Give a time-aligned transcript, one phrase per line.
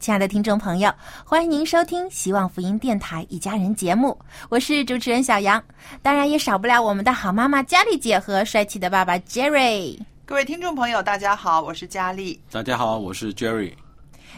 [0.00, 0.92] 亲爱的听众朋友，
[1.24, 4.16] 欢迎您收听希望福音电台一家人节目，
[4.48, 5.62] 我是主持人小杨，
[6.02, 9.98] 当然也少不了我们的好妈妈佳丽姐和帅气的爸爸 Jerry。
[10.24, 12.40] 各位听众朋友，大家好，我是佳丽。
[12.50, 13.72] 大家好，我是 Jerry。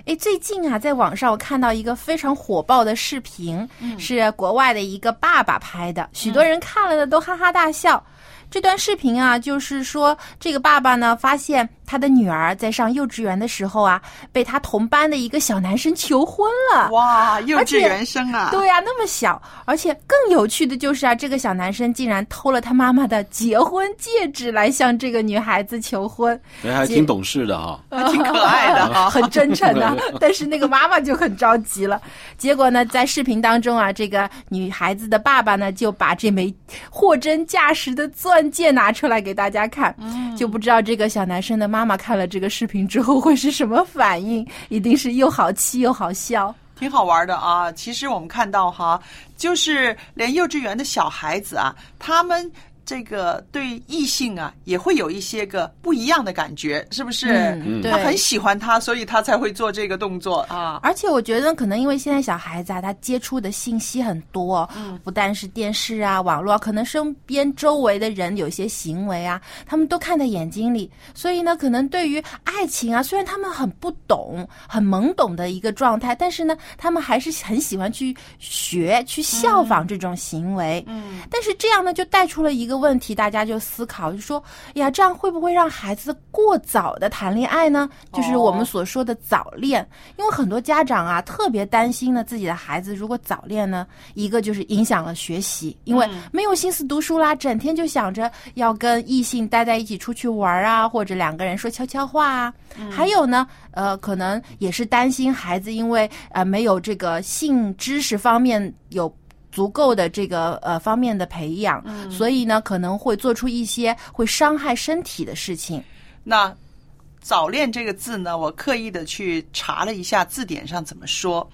[0.06, 8.02] 哎，最近啊，在网上我看到一个非常火爆的视频，是国外的一个爸爸拍的，许多人看了呢都哈哈大笑。
[8.50, 14.00] 这段视频啊，就是说这个爸爸呢，发现他的女儿在上幼稚园的时候啊，
[14.32, 16.90] 被他同班的一个小男生求婚了。
[16.90, 18.48] 哇，幼稚园生啊！
[18.50, 27.80] 对呀、那么小，而且更有趣的就是啊，这个小男生竟然偷了他妈妈的结婚戒指来向这个女孩子求婚，哎，还挺懂事的哈、
[28.10, 29.96] 挺可爱的哈、 很真诚的。
[30.18, 32.00] 但是那个妈妈就很着急了。
[32.36, 36.52] 结果呢，在视频当中啊，这个女孩子的爸爸呢，就把这枚
[36.90, 39.92] 货真价实的钻戒拿出来给大家看，
[40.36, 46.54] 就不知道这个小男生的妈妈看了这个视频之后会是什么反应，一定是又好气又好笑。
[46.78, 47.72] 挺好玩的啊。
[47.72, 49.00] 其实我们看到哈，
[49.36, 52.48] 就是连幼稚园的小孩子啊，他们。
[52.90, 57.28] 这个对异性啊，也会有一些个不一样的感觉，是不是？
[57.64, 60.80] 嗯对他很喜欢他，所以他才会做这个动作啊。
[60.82, 80.84] 而且我觉得，可能因为现在小孩子啊，他接触的信息很多，嗯，不但是电视啊、网络啊，可能身边周围的人有些行为啊，他们都看在眼睛里，所以呢，可能对于爱情啊，虽然他们很不懂、很懵懂的一个状态，但是呢，他们还是很喜欢去学、去效仿这种行为。
[80.88, 87.88] 嗯，但是这样呢，就带出了一个问题，大家就思考，就说，哎呀，这样会不会让孩子过早的谈恋爱呢？
[88.12, 89.86] 就是我们所说的早恋，
[90.16, 102.54] 因为很多家长啊特别担心呢，自己的孩子如果早恋呢，一个就是影响了学习，因为没有心思读书啦，整天就想着要跟异性待在一起出去玩啊，或者两个人说悄悄话啊。
[102.90, 109.12] 还有呢，呃，可能也是担心孩子因为呃没有这个性知识方面有。
[109.52, 115.82] 足够的这个呃方面的培养，所以呢可能会做出一些会伤害身体的事情。
[116.22, 116.54] 那
[117.20, 121.48] “早恋”这个字呢，我刻意的去查了一下字典上怎么说。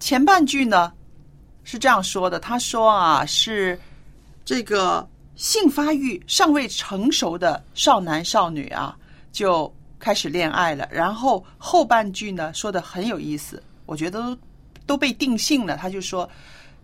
[0.00, 0.92] 前半句呢
[1.62, 3.78] 是这样说的，他说啊，是
[4.44, 8.96] 这个性发育尚未成熟的少男少女啊，
[9.30, 10.88] 就开始恋爱了。
[10.90, 14.38] 然后后半句呢说的很有意思，我觉得都
[14.86, 15.76] 都被定性了。
[15.76, 16.28] 他就说，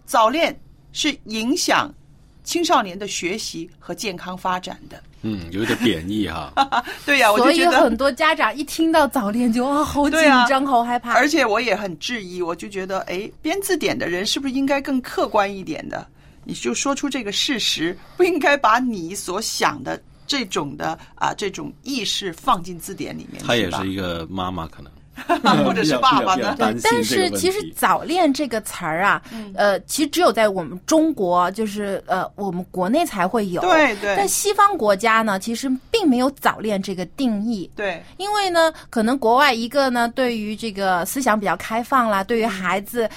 [0.09, 0.59] 早恋
[0.93, 1.95] 是影响
[2.43, 4.99] 青少年的学习和健康发展的。
[5.21, 6.51] 嗯，有点贬义哈。
[7.05, 10.19] 对呀、我所以就觉得很多家长一听到早恋就啊好紧
[10.49, 11.13] 张、好害怕。
[11.13, 16.07] 而且我也很质疑，我就觉得，哎，编字典的人是不是应该更客观一点的？
[16.45, 23.43] 你就说出这个事实，不应该把你所想的这种的啊这种意识放进字典里面。
[23.45, 24.91] 他也是一个妈妈，可能
[25.65, 29.23] 或者是 爸爸呢但是其实“早恋”这个词儿啊，
[29.55, 33.61] 呃，其实只有在我们中国，就是呃，我们国内才会有。
[33.63, 37.71] 对对在西方国家呢，其实并没有早恋这个定义。
[37.75, 43.09] 对因为呢，可能国外一个呢，对于这个思想比较开放啦，对于孩子。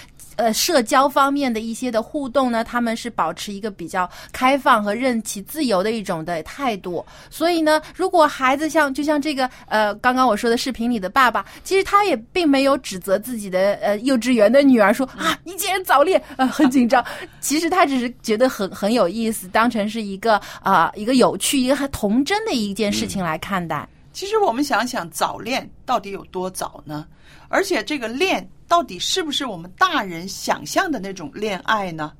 [0.41, 7.05] 呃社交方面的一些的互动呢，他们是保持一个比较开放和任其自由的一种的态度。
[7.29, 17.05] 所以呢，如果孩子像就像这个呃刚刚我说的视频里的爸爸，其实他也并没有指责自己的呃幼稚园的女儿说啊你竟然早恋，呃很紧张。
[17.39, 23.87] 其实他只是觉得很很有意思，当成是一个啊、一个有趣、一个很童真的一件事情来看待。
[24.13, 27.05] 其实我们想想，早恋到底有多早呢？
[27.47, 32.13] 而且这个恋到底是不是我们大人想象的那种恋爱呢？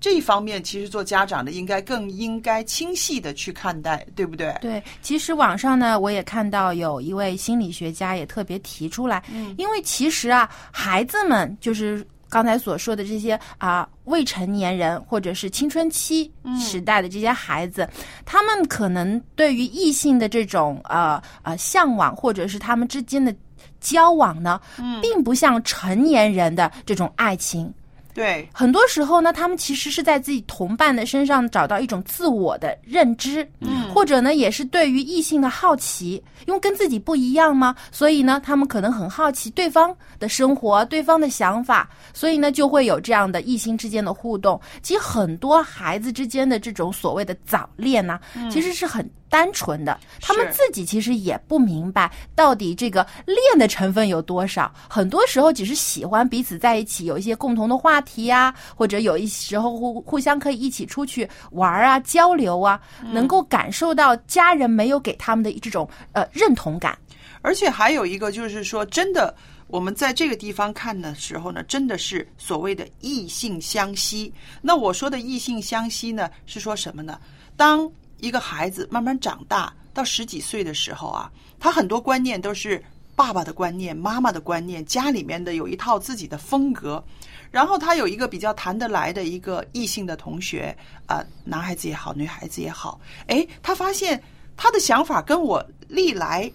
[0.00, 4.56] 这一方面，其实做家长的应该更应该清晰的去看待，对不对？
[4.62, 17.86] 对，其实网上呢，我也看到有一位心理学家也特别提出来，嗯，因为其实啊，孩子们就是刚才所说的这些啊、未成年人或者是青春期时代的这些孩子，
[18.24, 23.34] 他们可能对于异性的这种呃呃向往，或者是他们之间的
[23.80, 24.60] 交往呢，
[25.00, 27.72] 并不像成年人的这种爱情。
[28.14, 44.60] 对，很多时候呢，他们其实是在自己同伴的身上找到一种自我的认知，嗯，或者呢，也是对于异性的好奇，因为跟自己不一样嘛，所以呢，他们可能很好奇对方的生活、对方的想法，所以呢，就会有这样的异性之间的互动。
[44.82, 48.18] 其实很多孩子之间的这种所谓的早恋呢、
[48.50, 62.80] 其实是很单纯的，他们自己其实也不明白到底这个恋的成分有多少，很多时候只是喜欢彼此在一起，有一些共同的话题啊，或者有一时候互互相可以一起出去玩啊、交流啊，
[63.12, 66.98] 能够感受到家人没有给他们的这种呃认同感。
[67.40, 69.34] 而且还有一个就是说，真的，
[69.68, 74.32] 我们在这个地方看的时候呢，真的是所谓的异性相吸。
[74.60, 77.18] 那我说的异性相吸呢，是说什么呢？
[77.56, 82.82] 当一个孩子慢慢长大到十几岁的时候啊，他很多观念都是
[83.16, 87.02] 爸爸的观念、妈妈的观念，家里面的有一套自己的风格。
[87.50, 90.76] 然后他有一个比较谈得来的一个异性的同学，
[91.06, 94.22] 啊、男孩子也好，女孩子也好，诶，他发现
[94.54, 96.50] 他的想法跟我历来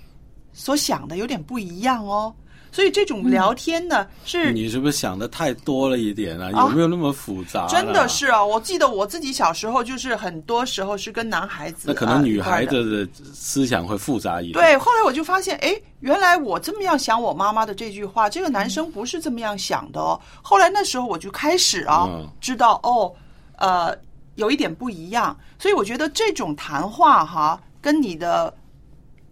[0.54, 2.34] 所想的有点不一样哦。
[2.74, 6.50] 所以这种聊天呢，是你是不是想的太多了一点啊？
[6.54, 8.08] 啊有没有那么复杂、真的。
[8.10, 14.54] 是啊，我记得我自己小时候就是很多时候是跟男孩子，那可能女孩子的思想会复杂一点。
[14.54, 20.20] 对，后来我就发现，哎，原来我这么样想我妈妈的这句话，这个男生不是这么样想的哦。
[20.42, 23.14] 后来那时候我就开始啊，嗯知道哦，
[23.58, 23.96] 呃，
[24.34, 25.38] 有一点不一样。
[25.60, 28.52] 所以我觉得这种谈话哈，跟你的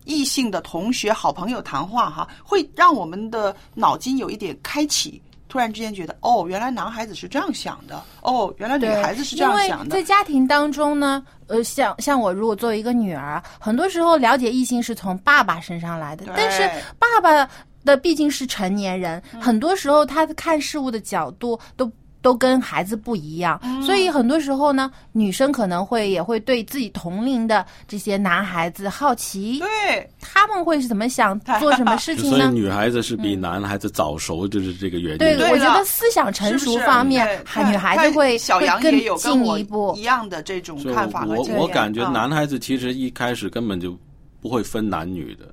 [0.06, 5.22] 异性的同学、好朋友谈话哈，会让我们的脑筋有一点开启。
[5.48, 10.02] 突然之间觉得，哦，原来男孩子是这样想的，哦，原来女，孩子是这样想的在。
[10.02, 16.62] 家庭当中呢，呃，像像我如果作为一个女儿啊，很多时候了解异性是从爸爸身上来的，但是
[16.98, 17.46] 爸爸
[17.84, 21.92] 的毕竟是成年人，嗯很多时候他看事物的角度都。
[22.22, 23.82] 都跟孩子不一样，嗯。
[23.82, 32.52] 所以很多时候呢，女生可能会也会对自己同龄的这些男孩子好奇，对，他们会是怎么想， 做什么事情所以呢？
[32.54, 35.18] 女孩子是比男孩子早熟，就是这个原因。
[35.18, 37.28] 对，我觉得思想成熟方面
[37.68, 39.94] 女孩子会小杨会更也有跟我进一步。
[39.98, 40.02] 一。
[40.04, 42.12] 样的这种看法和我我感觉嗯。
[42.12, 43.98] 男孩子其实一开始根本就
[44.42, 45.46] 不会分男女的，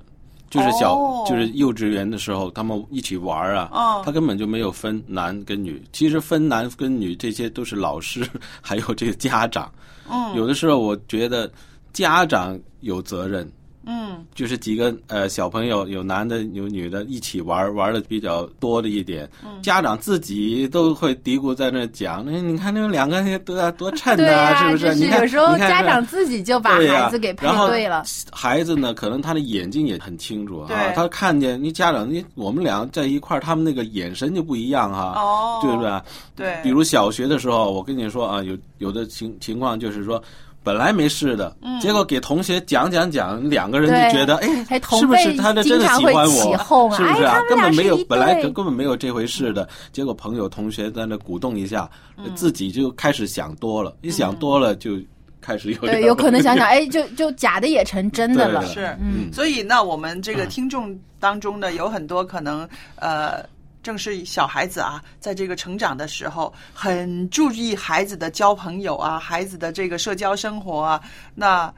[0.49, 5.81] 就是小、哦就是幼稚园的时候，他们一起玩啊，嗯他根本就没有分男跟女。
[5.93, 8.27] 其实分男跟女这些都是老师
[8.61, 9.71] 还有这个家长。
[10.11, 11.51] 嗯有的时候我觉得
[11.93, 13.49] 家长有责任。
[13.91, 24.85] 嗯，就是几个呃小朋友，有男的有女的，一起玩玩的比较多的一点，嗯家长自己都会嘀咕在那讲，那你看那们两个多多衬对啊，啊，是不是？
[24.85, 28.03] 就是你看有时候家长自己就把孩子给配对了。
[28.31, 36.01] 孩子呢，可能他的眼睛也很清楚啊，他看见你家长，你我们俩在一块儿，他们那个眼神就不一样哈，哦，对不对？
[36.35, 40.21] 对，比如小学的时候，我跟你说啊，有有的情情况就是说。
[40.61, 46.55] 本来没事的，结果给同学讲讲讲，两个人就觉得，哎还，同是不是他的真的喜欢我？
[46.95, 47.41] 是不是啊？
[47.49, 49.67] 根本没有，本来根本没有这回事的。
[49.91, 51.89] 结果朋友同学在那鼓动一下，
[52.35, 54.99] 自己就开始想多了，一想多了就
[55.41, 58.65] 开始有对，有可能想想，哎，就就假的也成真的了。
[58.65, 59.31] 是，嗯。
[59.33, 63.43] 所以那，我们这个听众当中呢，有很多可能呃。
[63.81, 71.01] 正是小孩子啊，在这个成长的时候，很注意孩子的交朋友啊，孩子的这个社交生活啊，
[71.33, 71.73] 那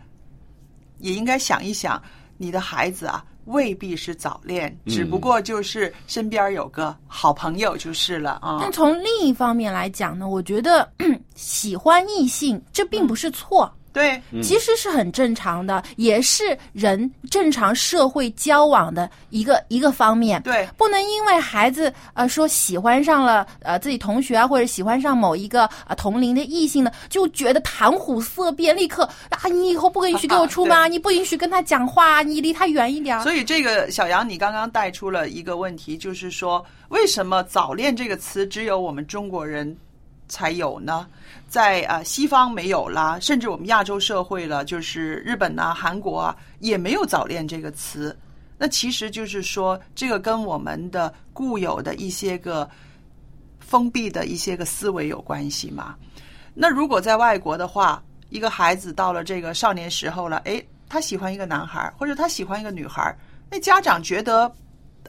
[0.99, 2.01] 也应该想一想，
[2.37, 8.71] 你的孩子啊，未必是早恋，只不过就是身边有个好朋友就是了啊但。
[8.71, 10.91] 从另一方面来讲呢，我觉得
[11.35, 13.71] 喜欢异性这并不是错。
[13.93, 20.41] 对，其实是很正常的，也是人正常社会交往的一个一个方面。
[20.43, 33.23] 对，不能因为孩子呃说喜欢上了呃自己同学啊，或者喜欢上某一个呃同龄的异性呢，就觉得谈虎色变，立刻啊你以后不允许跟我出 门啊，你不允许跟他讲话啊，你离他远一点儿。
[33.23, 39.75] 所以这个小杨，你刚刚带出了一个问题，就是说为什么“早恋”这个词只有我们中国人
[40.31, 41.05] 才有呢？
[41.49, 48.17] 在啊、西方没有啦，甚至我们亚洲社会了，就是日本呐、韩国啊，也没有“早恋”这个词。
[48.57, 52.69] 那其实就是说，这个跟我们的固有的一些个
[53.59, 55.95] 封闭的一些个思维有关系嘛。
[56.53, 63.13] 那如果在外国的话，一个孩子到了这个少年时候了，诶，他喜欢一个男孩，或者他喜欢一个女孩，
[63.49, 64.49] 那家长觉得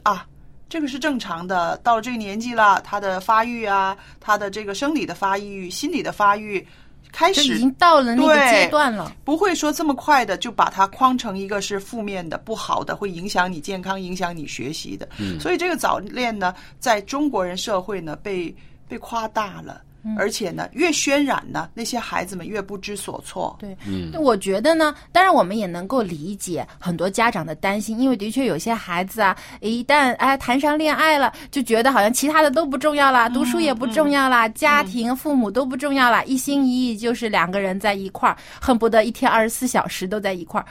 [0.02, 0.26] 啊，
[0.72, 6.66] 这个是正常的，到了这个年纪了，他的发育啊，他的这个生理的发育、心理的发育
[7.12, 9.14] 开始已经到了那个阶段了。
[9.22, 15.06] 不会说这么快的就把它框成一个是负面的、不好的，会影响你健康、影响你学习的。
[15.18, 18.56] 嗯所以这个早恋呢，在中国人社会呢，被
[18.88, 19.82] 被夸大了。
[20.16, 23.56] 而且呢，越渲染呢，那些孩子们越不知所措。
[23.61, 40.66] 对，嗯我觉得呢，当然我们也能够理解很多家长的担心，因为的确有些孩子啊，一旦哎谈上恋爱了，就觉得好像其他的都不重要啦，读书也不重要啦，家庭、父母都不重要啦，一心一意就是两个人在一块儿，恨不得一天二十四小时都在一块儿。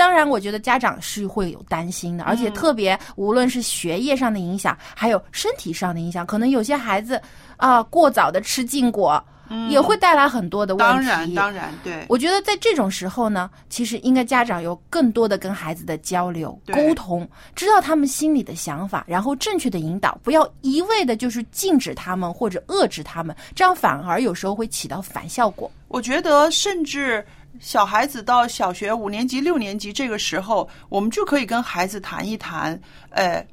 [0.00, 7.20] 当然，我觉得家长是会有担心的，而且特别无论是学业上的影响，还有身体上的影响，可能有些孩子
[7.58, 9.22] 啊、过早的吃禁果，
[9.68, 10.92] 也会带来很多的问题。
[10.94, 25.70] 当然，当然，对，我觉得在这种时候呢，其实应该家长有更多的跟孩子的交流、沟通，知道他们心里的想法，然后正确的引导，不要一味的就是禁止他们或者遏制他们，这样反而有时候会起到反效果。
[25.88, 27.22] 我觉得甚至
[27.60, 32.80] 小孩子到小学五年级、六年级这个时候，我们就可以跟孩子谈一谈。
[33.10, 33.46] 呃，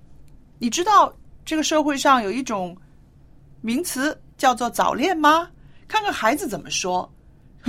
[0.58, 1.14] 你知道
[1.46, 2.76] 这个社会上有一种
[3.62, 5.50] 名词叫做早恋吗？
[5.90, 7.14] 看看孩子怎么说。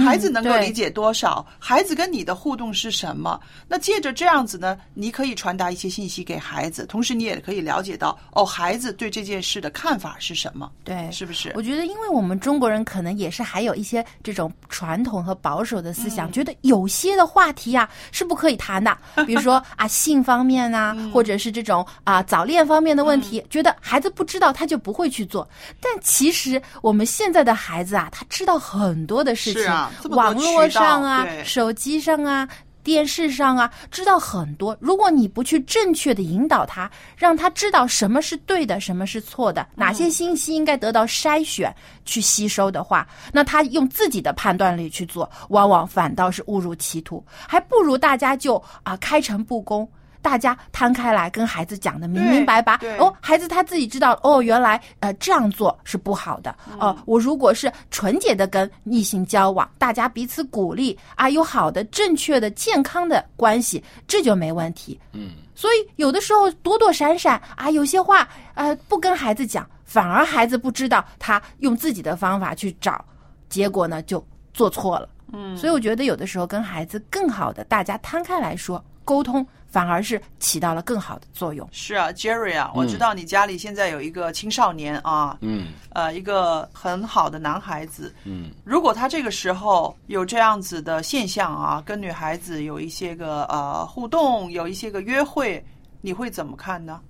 [0.05, 1.45] 孩子能够理解多少？
[1.59, 3.39] 孩子跟你的互动是什么？
[3.67, 11.53] 那借着这样子呢，你可以传达一些信息给孩子，同时你也可以了解到哦，孩子对这件事的看法是什么，对，是不是？
[11.55, 25.49] 我觉得，因为我们中国人可能也是还有一些这种传统和保守的思嗯想，觉得有些的话题啊是不可以谈的， 比如说啊性方面啊，嗯或者是这种啊早恋方面的问题，觉得孩子不知道他就不会去做。
[25.81, 32.49] 但其实我们现在的孩子啊，他知道很多的事情，是啊网络上啊手机上啊。
[32.85, 34.75] 电视上啊，知道很多。
[34.81, 41.75] 如果你不去正确的引导他，让他知道什么是对的，什么是错的，哪些信息应该得到筛选
[42.07, 49.87] 去吸收的话，那他用自己的判断力去做，往往反倒是误入歧途，还不如大家就啊开诚布公。
[50.29, 56.55] 大家摊开来跟孩子讲的明明白白哦，孩子他自己知道哦，原来呃这样做是不好的。
[56.79, 65.01] 哦、我如果是纯洁的跟异性交往，大家彼此鼓励啊，有好的、正确的、健康的关系，这就没问题。
[65.15, 73.03] 嗯，所以有的时候躲躲闪闪啊，有些话呃不跟孩子讲，反而孩子不知道他用自己的方法去找，
[73.49, 75.09] 结果呢就做错了。
[75.33, 81.67] 嗯，所以我觉得有的时候跟孩子更好的大家摊开来说沟通，反而是起到了更好的作用。
[81.73, 88.15] 是啊，Jerry 啊，我知道你家里现在有一个青少年啊，嗯呃，一个很好的男孩子。
[88.25, 95.65] 嗯，如果他这个时候有这样子的现象啊，跟女孩子有一些个呃互动，有一些个约会，
[96.03, 97.01] 你会怎么看呢？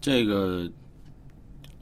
[0.00, 0.68] 这个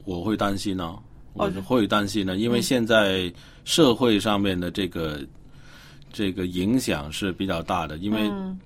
[0.05, 0.99] 我会担心呢、
[1.33, 3.33] 我会担心呢，因为现在
[3.65, 5.19] 社会上面的这个
[6.11, 8.59] 这个影响是比较大的，因为嗯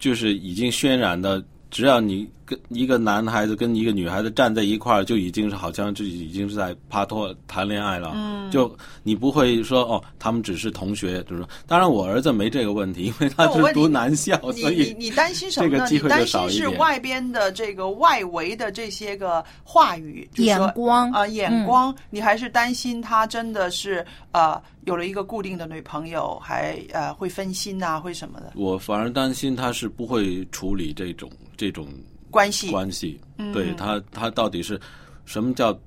[0.00, 8.12] 就是已经渲染的，只要你跟一个男孩子跟一个女孩子站在一块儿，就已经是好像就已经是在帕托谈恋爱了。
[8.14, 15.74] 嗯，就你不会说哦，他们只是同学，就是说，当然我儿子没这个问题，因为他是读男校，你所以你你担心什么呢？
[15.76, 16.70] 这个机会就你担心少一点。
[16.70, 21.10] 是外边的这个外围的这些个话语，就是眼光。
[21.12, 28.52] 啊、眼光，你还是担心他真的是呃有了一个固定的女朋友，还呃会分心啊，会什么的？
[28.56, 31.86] 我反而担心他是不会处理这种这种
[32.30, 32.70] 关系？
[32.70, 34.80] 关系，嗯对他他到底是
[35.26, 35.78] 什么叫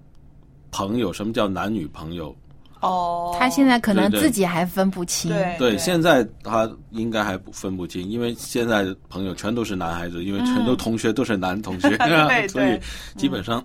[0.70, 2.36] 朋友，什么叫男女朋友？
[2.82, 5.32] 哦，他现在可能自己还分不清。
[5.32, 12.80] 对对，现在他应该还不分不清，因为现在的朋友全都是男孩子，因为全都同学都是男同学， 对所以
[13.18, 13.64] 基本上、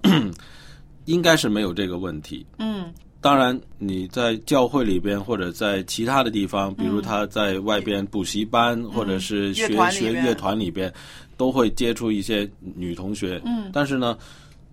[1.05, 2.47] 应该是没有这个问题。
[2.59, 10.93] 嗯，当然，你在教会里边或者在其他的地方，比如他在外边补习班、或者是学学乐团里边，
[11.37, 13.41] 都会接触一些女同学。
[13.45, 14.17] 嗯但是呢，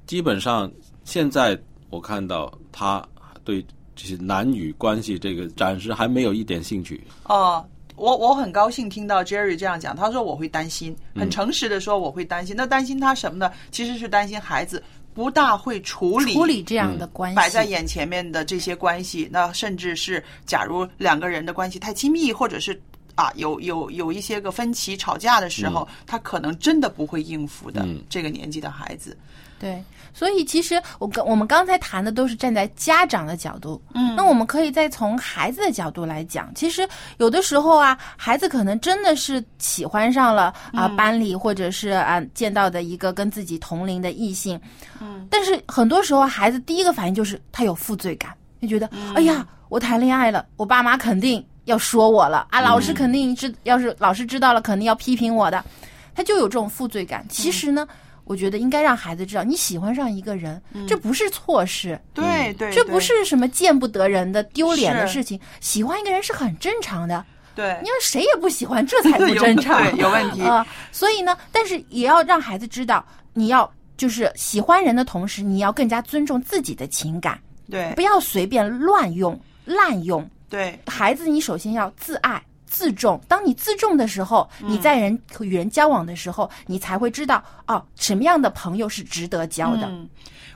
[0.06, 0.72] 基本上
[1.04, 1.60] 现在
[1.90, 3.04] 我看到他
[3.44, 7.04] 对这些男女关系这个暂时还没有一点兴趣。
[7.24, 12.56] 哦，我我很高兴听到 Jerry 这样讲，他说我会担心，嗯很诚实的说我会担心。
[12.56, 13.52] 那担心他什么呢？
[13.72, 14.84] 其实是担心孩子
[15.16, 22.80] 不大会处理处理这样的关系，摆在眼前面的这些关系，那甚至是假如两个人的关系太亲密，或者是
[23.16, 27.82] 啊有有有一些个分歧、吵架的时候，他可能真的不会应付的。
[27.86, 28.04] 嗯。
[28.10, 29.18] 这个年纪的孩子，
[29.66, 36.54] 对，所以其实我跟我们刚才谈的都是站在家长的角度，嗯那我们可以再从孩子的角度来讲。
[36.54, 44.62] 其实有的时候啊，孩子可能真的是喜欢上了啊、班里或者是啊见到的一个跟自己同龄的异性，
[45.02, 48.32] 嗯，但是很多时候孩子第一个反应就是他有负罪感，
[48.62, 55.66] 就觉得、哎呀，我谈恋爱了，我爸妈肯定要说我了啊，老师肯定知，要是老师知道了，肯定要批评我的，
[56.14, 57.26] 他就有这种负罪感。
[57.28, 57.88] 其实呢。
[58.26, 62.72] 我觉得应该让孩子知道，你喜欢上一个人，这不是错事，对对，对。
[62.72, 65.40] 这不是什么见不得人的、丢脸的事情。
[65.62, 67.24] 喜欢一个人是很正常的，
[67.56, 67.78] 对。
[67.84, 70.42] 你要谁也不喜欢，这才不正常， 对有问题。
[70.48, 77.40] 啊、所以呢，但是也要让孩子知道，你要就是喜欢人的同时，你要更加尊重自己的情感，
[77.70, 77.94] 对。
[77.96, 80.28] 不要随便乱用、滥用。
[80.50, 80.80] 对。
[80.88, 82.42] 孩子，你首先要自爱。
[82.66, 89.88] 自重，当你自重的时候，你在人与人交往的时候，你才会知道哦，什么样的朋友是值得交的。
[89.88, 90.10] 嗯，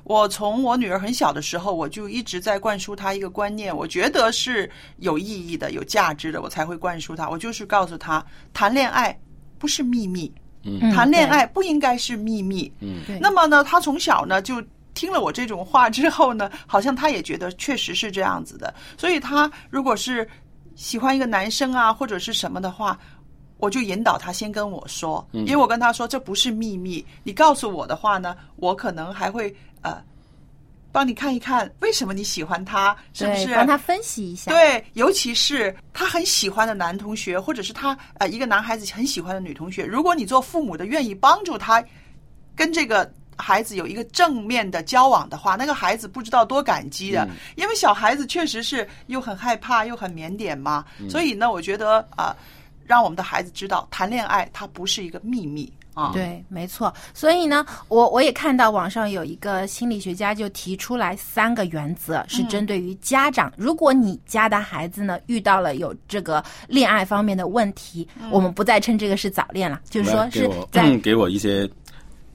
[0.03, 7.29] 我从我女儿很小的时候，我就一直在灌输她一个观念，我觉得是有意义的、有价值的，我才会灌输她。
[7.29, 9.17] 我就是告诉她，谈恋爱
[9.57, 10.31] 不是秘密，
[10.63, 12.71] 嗯谈恋爱不应该是秘密。
[12.79, 14.63] 嗯那么呢，她从小呢就。
[14.95, 20.27] 听了我这种话之后呢，好像她也觉得确实是这样子的，所以她如果是
[20.79, 22.98] 喜欢一个男生啊，或者是什么的话，
[23.57, 30.01] 我就引导他先跟我说，因为我跟他说这不是秘密，你告诉我的话呢，我可能还会呃
[30.89, 33.53] 帮你看一看为什么你喜欢他，是不，是？
[33.53, 34.50] 帮他分析一下。
[34.53, 41.83] 对，尤其是他很喜欢的男同学，或者是他呃一个男孩子很喜欢的女同学，如果你做父母的愿意帮助他
[42.55, 52.36] 跟这个孩子有一个正面的交往的话，那个孩子不知道多感激的，因为小孩子确实是又很害怕又很腼腆嘛，所以呢，我觉得啊、
[52.86, 56.93] 让我们的孩子知道谈恋爱它不是一个秘密啊，对，没错。
[57.13, 63.52] 所以呢，我我也看到网上有一个心理学家就提出来三个原则，是针对于家长。
[63.58, 71.69] 如果你家的孩子呢遇到了有这个恋爱方面的问题，我们不再称这个是早恋了，就是说是来给我在给我一些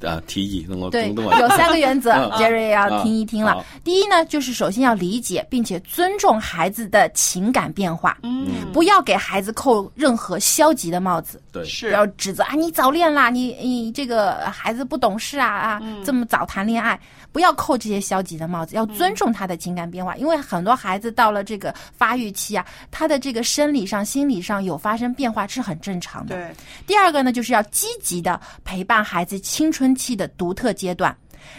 [0.06, 3.54] 啊提议，能够对，等等有三个原则嗯， Jerry 要啊听一听了。
[3.54, 3.64] 好。
[3.82, 11.42] 第一呢，就是首先要理解并且尊重孩子的情感变化，嗯，不要给孩子扣任何消极的帽子。
[11.52, 11.62] 对。
[11.62, 16.98] 不是要指责啊，你早恋啦，你你这个孩子不懂事啊啊，这么早谈恋爱，
[17.32, 26.34] 不要扣这些消极的帽子，要尊重他的情感变化，因为很多孩子到了这个发育期啊，他的这个生理上、心理上有发生变化是很正常的。
[26.36, 26.50] 对，
[26.86, 31.16] 第二个呢，就是要积极的陪伴孩子青春期的独特阶段。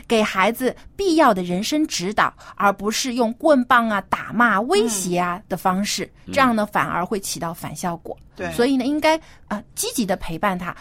[0.07, 8.17] 给孩子必要的人生指导，而不是用棍棒啊、打骂、威胁啊的方式，这样呢反而会起到反效果。
[8.35, 10.75] 对所以呢，应该啊、呃积极的陪伴他，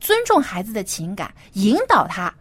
[0.00, 2.32] 尊重孩子的情感，引导他，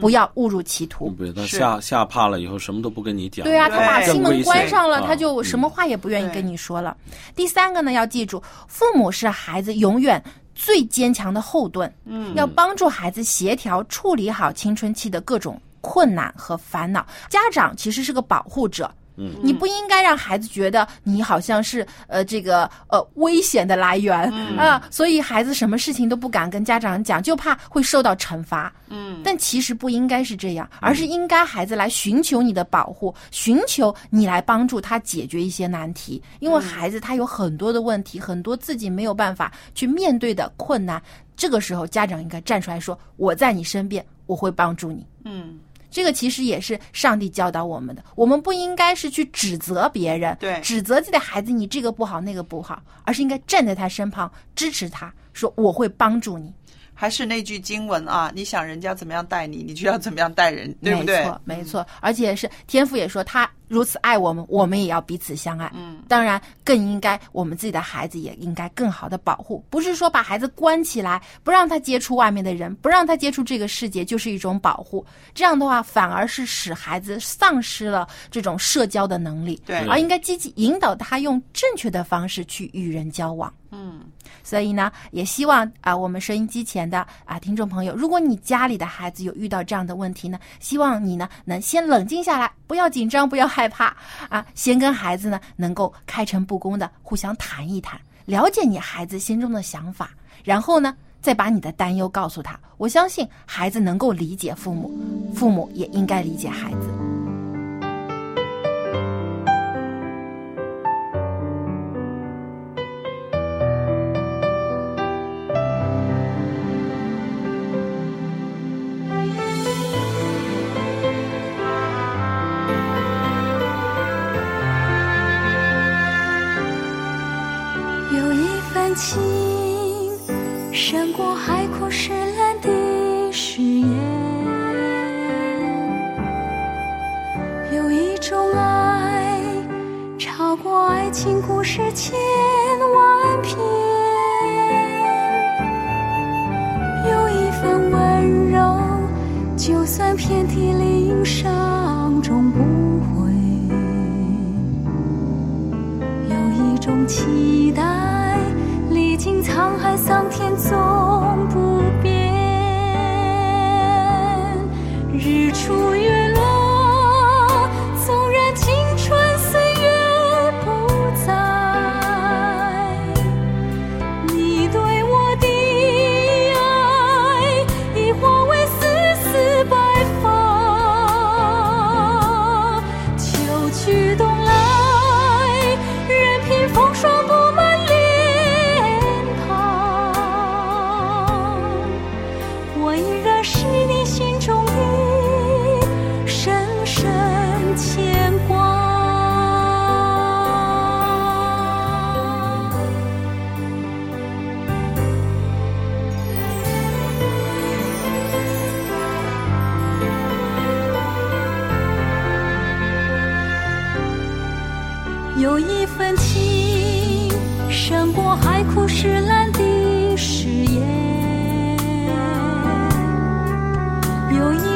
[0.00, 1.10] 不要误入歧途。
[1.10, 3.42] 不，他吓吓怕了以后，什么都不跟你讲。
[3.42, 6.96] 对啊，他把心门关上了，他就什么话也不愿意跟你说了。
[7.34, 10.22] 第三个呢，要记住，父母是孩子永远
[10.54, 17.06] 最坚强的后盾，嗯，要帮助孩子协调处理好青春期的各种困难和烦恼。
[17.28, 18.92] 家长其实是个保护者。
[19.20, 24.18] 嗯，你不应该让孩子觉得你好像是呃这个呃危险的来源
[24.56, 28.72] 啊、所以孩子什么事情都不敢跟家长讲，就怕会受到惩罚。
[28.88, 36.22] 嗯，但其实不应该是这样，而是应该孩子来寻求你的保护，寻求你来帮助他解决一些难题。
[36.38, 41.00] 因为孩子他有很多的问题，很多自己没有办法去面对的困难，
[41.36, 45.58] 这个时候家长应该站出来说：“我在你身边，我会帮助你。”嗯，
[45.90, 56.54] 这个其实也是上帝教导我们的，我们不应该是去指责别人，对指责自己的孩子你这个不好那个不好，而是应该站在他身旁支持他，说我会帮助你。
[57.00, 61.24] 还是那句经文啊，你想人家怎么样待你，你就要怎么样待人，对不对没？
[61.24, 65.72] 错，没错，而且是天父也说他如此爱我们，我们也要彼此相爱。
[65.74, 75.02] 嗯，当然更应该我们自己的孩子也应该更好的保护，不是说把孩子关起来，不让他接触外面的人，不让他接触这个世界，就是一种保护。
[75.32, 79.58] 这样的话，反而是使孩子丧失了这种社交的能力。
[79.64, 83.50] 对而应该积极引导他用正确的方式去与人交往。
[83.72, 84.00] 嗯，
[84.42, 93.96] 所以呢，也希望啊、我们收音机前的啊听众朋友，如果你家里的孩子有遇到这样的问题呢，希望你呢能先冷静下来，不要紧张，不要害怕
[94.28, 100.10] 啊，先跟孩子呢能够开诚布公的互相谈一谈，了解你孩子心中的想法，
[100.44, 100.96] 然后呢。
[101.22, 104.90] 再把你的担忧告诉他，我相信孩子能够理解父母，
[105.34, 107.29] 父母也应该理解孩子。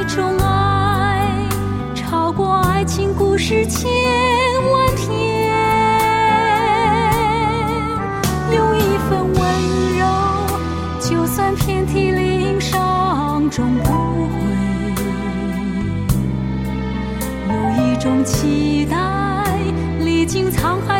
[0.06, 1.48] 种爱，
[1.94, 3.90] 超过爱情故事千
[4.72, 5.08] 万篇；
[8.52, 9.42] 有一份温
[9.98, 10.04] 柔，
[11.00, 13.94] 就算遍体鳞伤，终不悔。
[17.48, 18.96] 有一种期待，
[20.00, 20.93] 历经沧海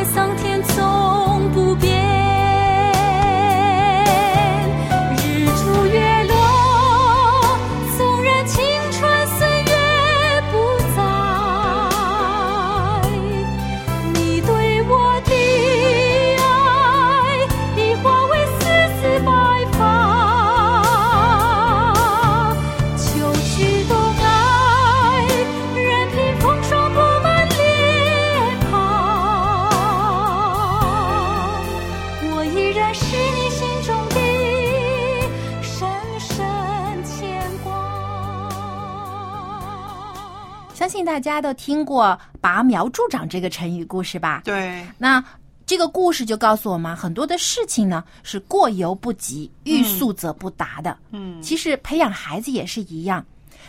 [41.14, 44.42] 大家都听过“拔苗助长”这个成语故事吧？
[44.44, 45.24] 对，那
[45.64, 50.98] 这个故事就告诉我们，很多的事情呢是过犹不及，欲速则不达的。
[51.12, 53.24] 嗯，其实培养孩子也是一样。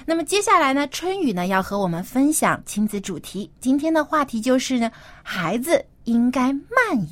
[0.08, 3.48] 那么接下来呢，春雨呢要和我们分享亲子主题。
[3.60, 6.64] 今天的话题就是呢，孩子应该慢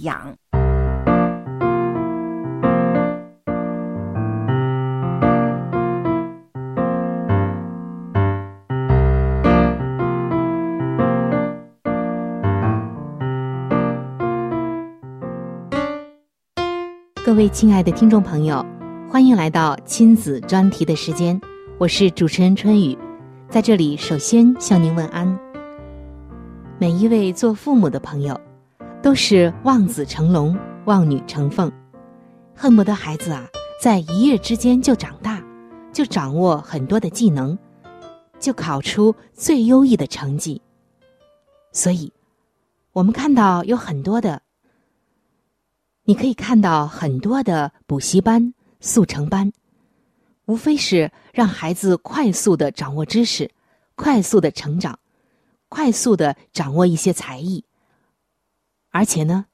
[0.02, 0.36] 养。
[17.34, 18.63] 各位亲爱的听众朋友，
[19.10, 21.41] 欢迎来到亲子专题的时间，
[21.80, 22.96] 我是主持人春雨，
[23.50, 25.39] 在这里首先向您问安。
[26.78, 28.39] 每一位做父母的朋友，
[29.02, 31.72] 都是望子成龙、望女成凤，
[32.56, 33.48] 恨不得孩子啊
[33.82, 35.43] 在一夜之间就长大，
[35.91, 37.58] 就掌握很多的技能，
[38.39, 40.62] 就考出最优异的成绩。
[41.72, 42.13] 所以，
[42.91, 44.39] 我们看到有很多的。
[46.06, 49.54] 你可以看到很多的补习班、速成班，
[50.46, 53.50] 无非是让孩子快速的掌握知识，
[53.96, 55.00] 快速的成长，
[55.70, 57.63] 快速的掌握一些才艺，
[58.89, 59.46] 而且呢，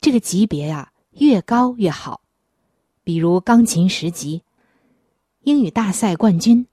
[0.00, 2.22] 这个级别呀、越高越好，
[3.04, 4.42] 比如钢琴十级、
[5.42, 6.66] 英语大赛冠军、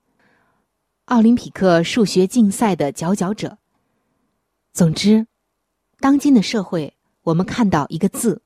[1.05, 3.57] 奥林匹克数学竞赛的佼佼者。
[4.71, 5.27] 总之，
[5.99, 8.41] 当今的社会，我们看到一个字，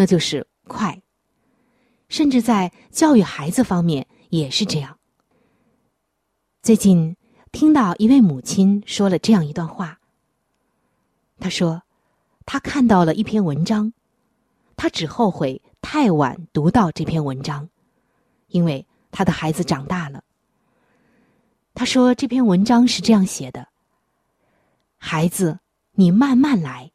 [0.00, 1.02] 那就是“快”。
[2.08, 4.98] 甚至在教育孩子方面也是这样。
[6.62, 7.18] 最近
[7.52, 10.00] 听到一位母亲说了这样一段话。
[11.38, 11.82] 她说，
[12.46, 13.92] 她看到了一篇文章，
[14.74, 17.68] 她只后悔太晚读到这篇文章，
[18.46, 20.24] 因为她的孩子长大了。
[21.74, 23.68] 她说这篇文章是这样写的：
[24.96, 25.60] 孩子，
[25.92, 26.90] 你慢慢来，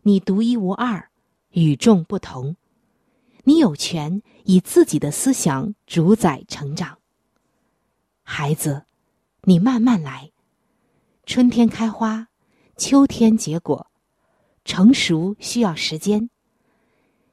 [0.00, 1.09] 你独一无二，
[1.50, 2.56] 与众不同。
[3.44, 6.98] 你有权以自己的思想主宰成长。
[8.22, 8.84] 孩子，
[9.42, 10.30] 你慢慢来。
[11.26, 12.28] 春天开花，
[12.76, 13.90] 秋天结果，
[14.64, 16.28] 成熟需要时间。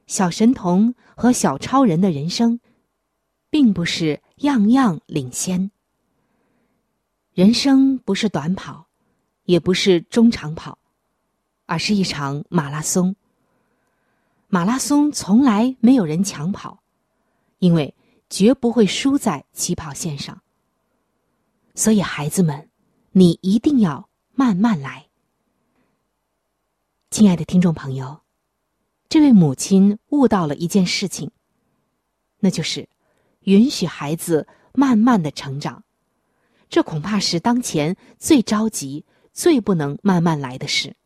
[0.06, 2.60] 小神童和小超人的人生，
[3.50, 5.70] 并不是样样领先。
[7.34, 8.88] 人生不是短跑，
[9.44, 10.78] 也不是中长跑，
[11.66, 13.14] 而是一场马拉松。
[14.50, 16.82] 马拉松从来没有人抢跑，
[17.58, 17.94] 因为
[18.30, 20.40] 绝不会输在起跑线上。
[21.74, 22.70] 所以，孩子们，
[23.12, 25.08] 你一定要慢慢来。
[27.10, 28.22] 亲爱的听众朋友，
[29.10, 31.30] 这位母亲悟到了一件事情，
[32.38, 32.88] 那就是
[33.40, 35.84] 允许孩子慢慢的成长。
[36.70, 40.96] 这恐怕是当前最着急、最不能慢慢来的事。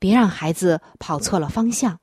[0.00, 2.00] 别让孩子跑错了方向。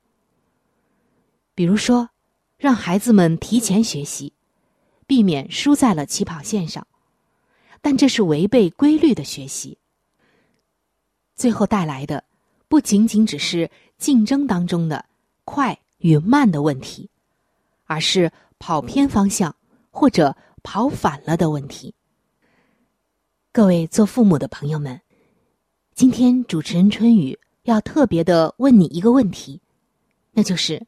[1.56, 2.10] 比如说，
[2.58, 4.34] 让孩子们提前学习，
[5.06, 6.86] 避免输在了起跑线上，
[7.80, 9.78] 但这是违背规律的学习。
[11.34, 12.22] 最后带来的
[12.68, 15.02] 不仅仅只是竞争当中的
[15.46, 17.08] 快与慢的问题，
[17.86, 19.56] 而是跑偏方向
[19.90, 21.94] 或者跑反了的问题。
[23.50, 25.00] 各位做父母的朋友们，
[25.94, 29.58] 今天主持人春雨要特别的问你一个问题，
[30.32, 30.86] 那就是。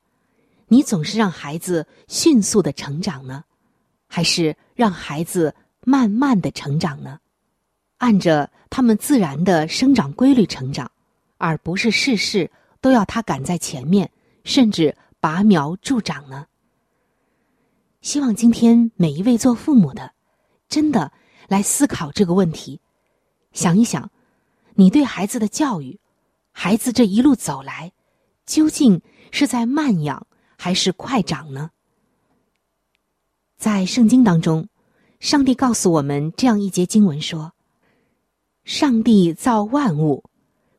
[0.68, 3.42] 你总是让孩子迅速的成长呢，
[4.07, 7.18] 还是让孩子慢慢的成长呢？
[7.96, 10.90] 按着他们自然的生长规律成长，
[11.38, 12.50] 而不是事事
[12.81, 14.09] 都要他赶在前面，
[14.44, 16.46] 甚至拔苗助长呢？
[18.00, 20.12] 希望今天每一位做父母的，
[20.68, 21.11] 真的
[21.48, 22.81] 来思考这个问题，
[23.52, 24.09] 想一想，
[24.74, 25.98] 你对孩子的教育，
[26.52, 27.90] 孩子这一路走来，
[28.46, 29.00] 究竟
[29.33, 30.26] 是在慢养？
[30.61, 31.71] 还是快长呢？
[33.57, 34.68] 在圣经当中，
[35.21, 37.53] 上帝告诉我们这样一节经文说
[38.64, 40.25] ：“上帝造万物，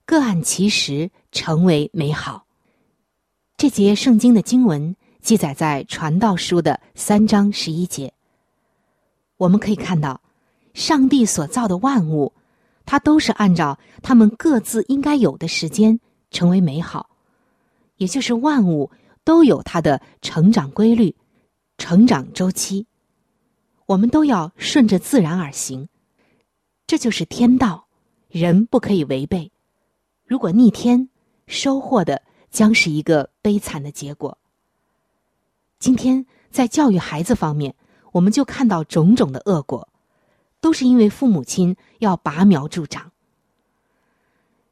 [0.06, 2.46] 各按其时成为美好。”
[3.56, 8.14] 这节圣经的经文记载在传道书的三章十一节。
[9.38, 10.22] 我们可以看到，
[10.74, 12.34] 上帝所造的万物，
[12.86, 15.98] 它都是按照他们各自应该有的时间
[16.32, 17.10] 成为美好，
[17.96, 18.92] 也就是万物。
[19.30, 21.16] 都有它的成长规律、
[21.78, 22.88] 成长周期，
[23.86, 25.88] 我们都要顺着自然而行，
[26.88, 27.86] 这就是天道，
[28.28, 29.52] 人不可以违背。
[30.26, 31.10] 如果逆天，
[31.46, 34.36] 收获的将是一个悲惨的结果。
[35.78, 37.76] 今天在教育孩子方面，
[38.14, 39.88] 我们就看到种种的恶果，
[40.60, 43.12] 都是因为父母亲要拔苗助长。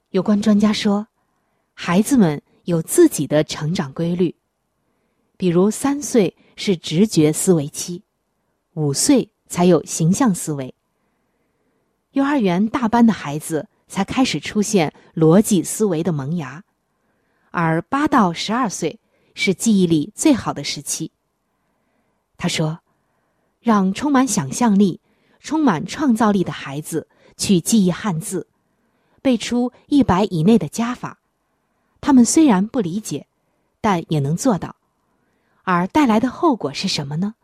[0.10, 1.06] 有关专家说，
[1.76, 4.34] 孩子们有自己的成长规律。
[5.38, 8.02] 比如三岁是直觉思维期，
[8.74, 10.74] 五岁才有形象思维。
[12.14, 16.64] 幼儿园大班的孩子才开始出现逻辑思维的萌芽，
[17.52, 19.00] 而八到十二岁
[19.36, 21.12] 是记忆力最好的时期。
[22.36, 22.80] 他说
[23.62, 25.00] ：“让充满想象力、
[25.40, 28.48] 充满创造力的孩子去记忆汉字，
[29.22, 31.20] 背出一百以内的加法，
[32.02, 33.28] 他们虽然不理解，
[33.80, 34.76] 但也能做到。”
[35.70, 37.36] 而带来的后果是什么呢？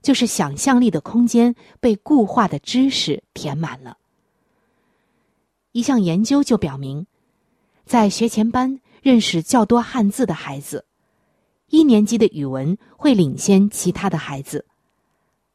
[0.00, 3.98] 就是想象力的空间被固化的知识填满了。
[5.72, 7.08] 一项研究就表明，
[7.84, 10.86] 在学前班认识较多汉字的孩子，
[11.66, 14.64] 一年级的语文会领先其他的孩子，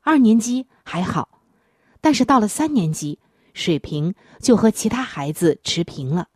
[0.01, 1.39] 二年级还好，
[2.01, 3.19] 但是到了三年级，
[3.53, 6.27] 水平就和其他孩子持平了。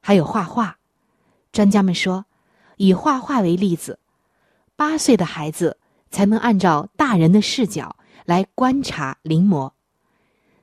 [0.00, 0.78] 还有画画，
[1.50, 2.24] 专家们说，
[2.76, 3.98] 以画画为例子。
[4.78, 5.76] 八岁的孩子
[6.08, 9.72] 才能按照大人的视角来观察临摹，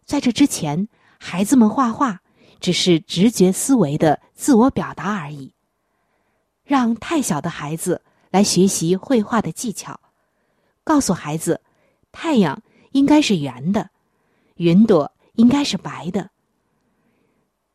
[0.05, 0.87] 在这之前，
[1.19, 2.21] 孩子们画画
[2.61, 5.51] 只是直觉思维的自我表达而已。
[6.63, 8.01] 让太小的孩子
[8.31, 9.99] 来学习绘画的技巧，
[10.85, 11.59] 告诉孩子，
[12.13, 13.89] 太阳应该是圆的，
[14.55, 16.29] 云朵应该是白的。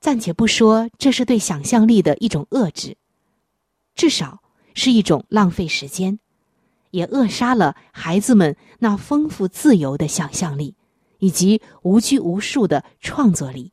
[0.00, 2.96] 暂且不说这是对想象力的一种遏制，
[3.94, 6.18] 至少是一种浪费时间，
[6.90, 10.74] 也扼杀了孩子们那丰富自由的想象力
[11.18, 13.72] 以及无拘无束的创作力。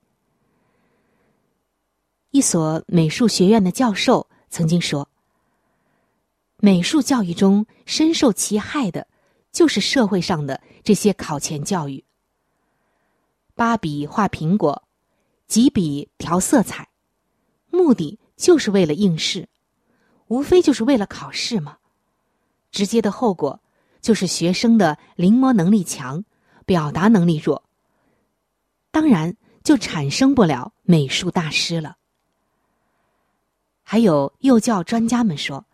[2.31, 5.09] 一所美术学院的教授曾经说
[6.57, 9.07] ：“美术教育中深受其害的，
[9.51, 12.03] 就是社会上的这些考前教育。
[13.55, 14.83] 八笔画苹果。”
[15.47, 16.89] 几笔调色彩，
[17.69, 19.47] 目的就是为了应试，
[20.27, 21.77] 无非就是为了考试嘛。
[22.71, 23.59] 直接的后果
[24.01, 26.23] 就是学生的临摹能力强，
[26.65, 27.63] 表达能力弱。
[28.91, 31.97] 当然就产生不了美术大师了。
[33.83, 35.65] 还有幼教专家们说，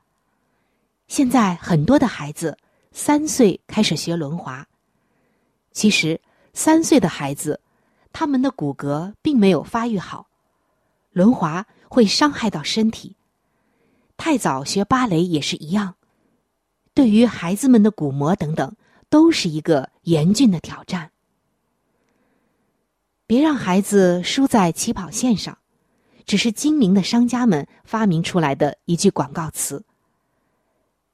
[1.07, 2.57] 现在很多的孩子
[2.91, 4.67] 三岁开始学轮滑，
[5.71, 6.21] 其实
[6.53, 7.59] 三岁的孩子。
[8.15, 10.27] 他们的骨骼并没有发育好，
[11.13, 13.15] 轮滑会伤害到身体。
[14.17, 15.95] 太早学芭蕾也是一样，
[16.93, 18.75] 对于孩子们的骨膜等等，
[19.09, 21.11] 都是一个严峻的挑战。
[23.25, 25.57] 别让孩子输在起跑线上，
[26.25, 29.83] 只是精明的商家们发明出来的一句广告词。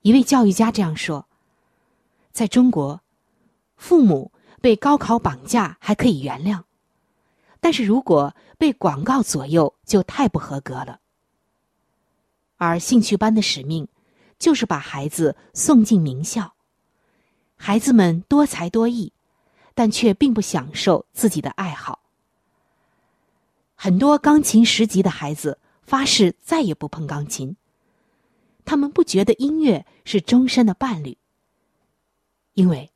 [0.01, 1.27] 一位教育家这样说
[2.31, 3.01] ：“在中国，
[3.77, 6.63] 父母被高考绑架还可以原谅。”
[7.61, 10.99] 但是如果被广告左右，就太不合格了。
[12.57, 13.87] 而兴趣班的使命，
[14.39, 16.55] 就是把孩子送进名校。
[17.55, 19.13] 孩子们多才多艺，
[19.75, 21.99] 但却并不享受自己的爱好。
[23.75, 27.55] 很多钢琴十级的孩子发誓再也不碰钢琴。
[28.65, 31.17] 他们不觉得音乐是终身的伴侣，
[32.53, 32.91] 因为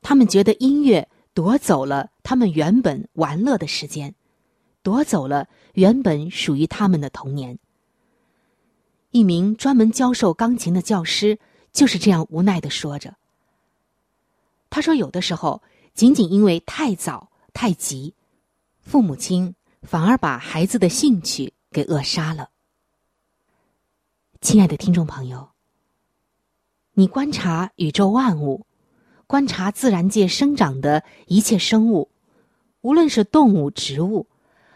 [0.00, 1.08] 他们觉得音乐。
[1.34, 4.14] 夺走了他们原本玩乐的时间，
[4.84, 7.58] 夺走了原本属于他们的童年。
[9.14, 11.38] 一名专门教授钢琴的教师
[11.72, 13.14] 就是这样无奈的说着
[14.68, 15.62] ：“他说，有的时候
[15.94, 18.14] 仅仅因为太早太急，
[18.80, 22.50] 父母亲反而把孩子的兴趣给扼杀了。”
[24.42, 25.50] 亲爱的听众朋友，
[26.94, 28.66] 你观察宇宙万物。
[29.28, 32.10] 观察自然界生长的一切生物，
[32.80, 34.26] 无论是动物、植物，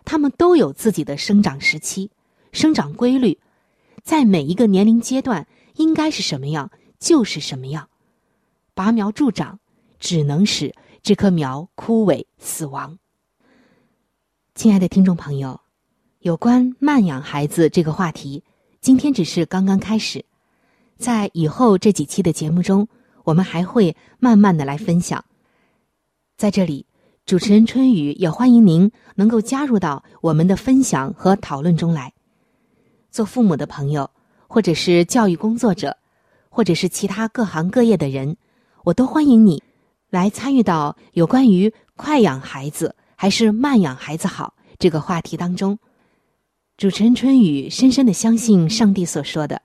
[0.05, 2.13] 它们都有自己的生长时期、
[2.53, 3.39] 生长规律，
[4.09, 7.91] 在每一个年龄阶段应该是什么样就是什么样。
[8.73, 9.61] 拔苗助长，
[10.01, 12.99] 只能使这棵苗枯萎死亡。
[14.55, 15.61] 亲爱的听众朋友，
[16.21, 18.43] 有关慢养孩子这个话题，
[18.81, 20.25] 今天只是刚刚开始，
[20.97, 22.89] 在以后这几期的节目中。
[23.25, 25.23] 我们还会慢慢的来分享，
[26.39, 26.87] 在这里，
[27.27, 32.15] 主持人春雨也欢迎您能够加入到我们的分享和讨论中来。
[33.11, 34.11] 做父母的朋友，
[34.47, 35.97] 或者是教育工作者，
[36.49, 38.37] 或者是其他各行各业的人，
[38.85, 39.63] 我都欢迎你
[40.11, 45.79] 来参与到有关于快养孩子还是慢养孩子好这个话题当中。
[46.77, 49.63] 主持人春雨深深的相信上帝所说的：“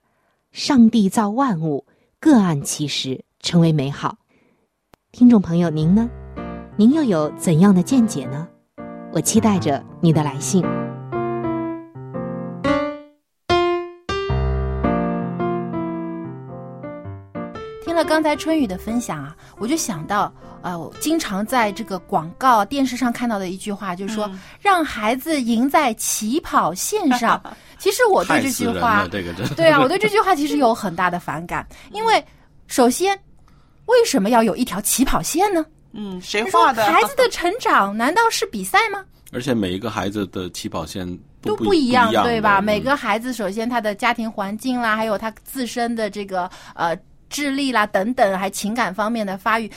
[0.51, 1.86] 上帝造万物，
[2.19, 4.19] 各按其时。”成为美好，
[5.12, 6.10] 听众朋友，您呢？
[6.77, 8.47] 您又有怎样的见解呢？
[9.12, 10.63] 我期待着你的来信。
[18.13, 24.30] 刚才春雨的分享啊，我就想到，呃，我经常在这个广告、电视上看到的一句话，就是说，
[24.62, 27.41] 让孩子赢在起跑线上。
[27.80, 29.08] 其实我对这句话，
[29.56, 32.23] 对啊，我对这句话其实有很大的反感，因为
[32.67, 33.19] 首先。
[33.88, 35.65] 为什么要有一条起跑线呢？
[35.91, 36.86] 嗯，谁画的？
[36.86, 39.04] 孩子的成长难道是比赛吗？
[39.34, 41.06] 而且每一个孩子的起跑线
[41.41, 42.62] 都不一样，对吧？
[42.62, 46.95] 每个孩子首先他的家庭环境啦，还有他自身的这个呃
[47.34, 49.69] 智力啦等等，还情感方面的发育，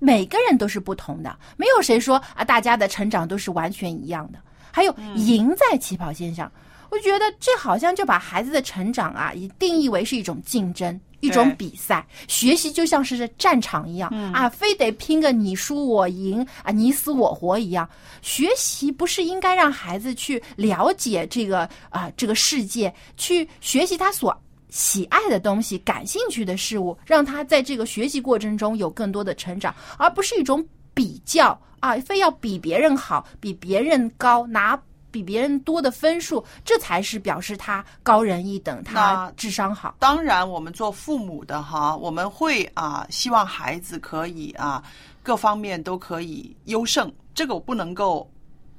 [0.00, 1.38] 每个人都是不同的。
[1.56, 4.40] 没有谁说啊，大家的成长都是完全一样的。
[4.72, 6.50] 还有赢在起跑线上，
[6.90, 11.00] 我觉得这好像就把孩子的成长啊，以定义为是一种竞争。
[11.20, 17.88] 一种比赛，学习就像是战场一样啊，非得拼个你输我赢啊，你死我活一样。
[18.20, 24.30] 学习不是应该让孩子去了解这个啊这个世界，去学习他所
[24.76, 30.62] 喜爱的东西、感兴趣的事物，让他在这个学习过程中有更多的成长，而不是一种
[30.92, 34.78] 比较啊，非要比别人好、比别人高拿。
[35.08, 39.96] 比别人多的分数，这才是表示他高人一等，他智商好。
[39.98, 44.82] 当然，我们做父母的哈，我们会啊，希望孩子可以啊，
[45.22, 48.30] 各方面都可以优胜，这个我不能够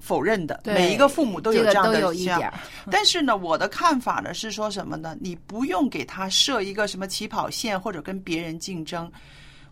[0.08, 0.62] 否认的。
[0.64, 2.54] 每一个父母都有这样的都有一点儿
[2.90, 5.18] 但是呢，我的看法呢是说什么呢？
[5.20, 9.12] 你不用给他设一个什么起跑线，或者跟别人竞争。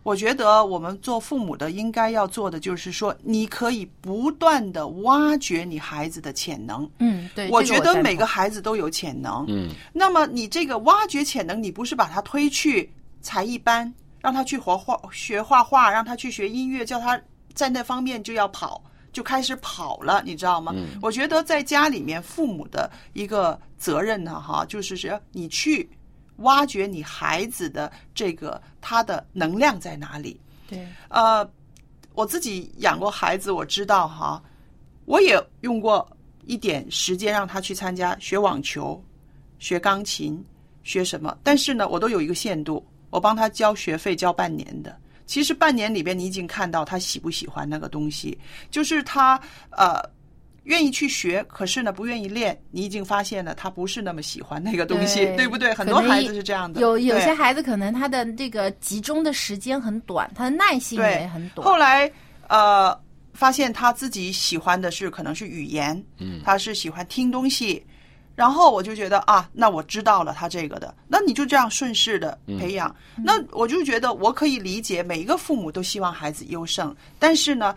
[0.02, 6.88] 我觉得我们做父母的应该要做的就是说，你可以不断的挖掘你孩子的潜能。
[7.00, 9.44] 嗯，对，我觉得每个孩子都有潜能。
[9.48, 12.88] 嗯，那么你这个挖掘潜能，你不是把他推去
[13.20, 17.20] 才艺班，让他去画画、学画画，让他去学音乐，叫他
[17.52, 18.80] 在那方面就要跑，
[19.16, 20.74] 就开始跑了，你知道吗？
[20.76, 25.88] 嗯我觉得在家里面，父母的一个责任呢，哈，就是说你去
[26.40, 30.38] 挖掘你孩子的这个他的能量在哪里。
[30.68, 31.48] 对，呃，
[32.12, 34.42] 我自己养过孩子，我知道哈，
[35.06, 36.06] 我也用过
[36.44, 39.02] 一点时间让他去参加学网球、
[39.58, 40.44] 学钢琴、
[40.82, 44.94] 学什么，但是呢，我都有一个限度，我帮他交学费交半年的。
[45.26, 48.38] 其实半年里边，你已经看到他喜不喜欢那个东西，
[48.70, 50.00] 就是他呃
[50.64, 55.74] 愿意去学，可是呢不愿意练，你已经发现了他不是那么喜欢那个东西，对不对？
[55.74, 61.66] 很多孩子是这样的，有有些孩子可能他的这个集中的时间很短，他的耐心也很短。
[61.66, 62.10] 后来
[62.48, 62.96] 呃，
[63.32, 67.84] 发现他自己喜欢的是可能是语言，嗯他是喜欢听东西。
[68.36, 72.94] 然后我就觉得啊，那我知道了他这个的，那你就这样顺势的培养。
[73.16, 77.74] 那我就觉得我可以理解，每一个父母都希望孩子优胜，但是呢，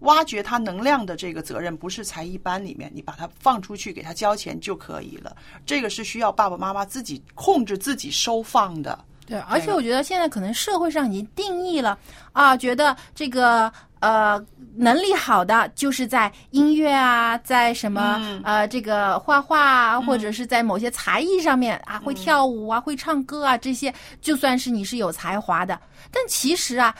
[0.00, 5.36] 挖掘他能量的这个责任不是才艺班里面，你把他放出去给他交钱就可以了。
[5.66, 8.98] 这个是需要爸爸妈妈自己控制自己收放的。
[9.26, 11.98] 对，而且我觉得现在可能社会上已经定义了
[12.32, 14.40] 啊，觉得这个呃
[14.76, 25.78] 能力好的就是在音乐啊，在什么、嗯呃这个画画啊，或者是在某些才艺上面啊，会跳舞啊，会唱歌啊，这些就算是你是有才华的。
[26.10, 26.94] 但其实啊。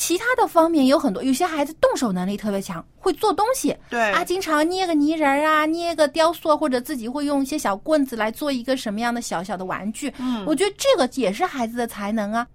[0.00, 10.14] 其他的方面有很多，有些孩子动手能力特别强，会做东西，对啊，经常捏个泥人儿啊，捏个雕塑，或者自己会用一些小棍子来做一个什么样的小小的玩具。
[10.20, 12.46] 嗯我觉得这个也是孩子的才能啊。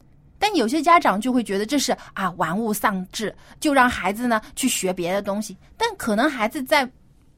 [0.44, 5.56] 但有些家长就会觉得这是啊玩物丧志，就让孩子呢去学别的东西。
[5.78, 6.86] 但可能孩子在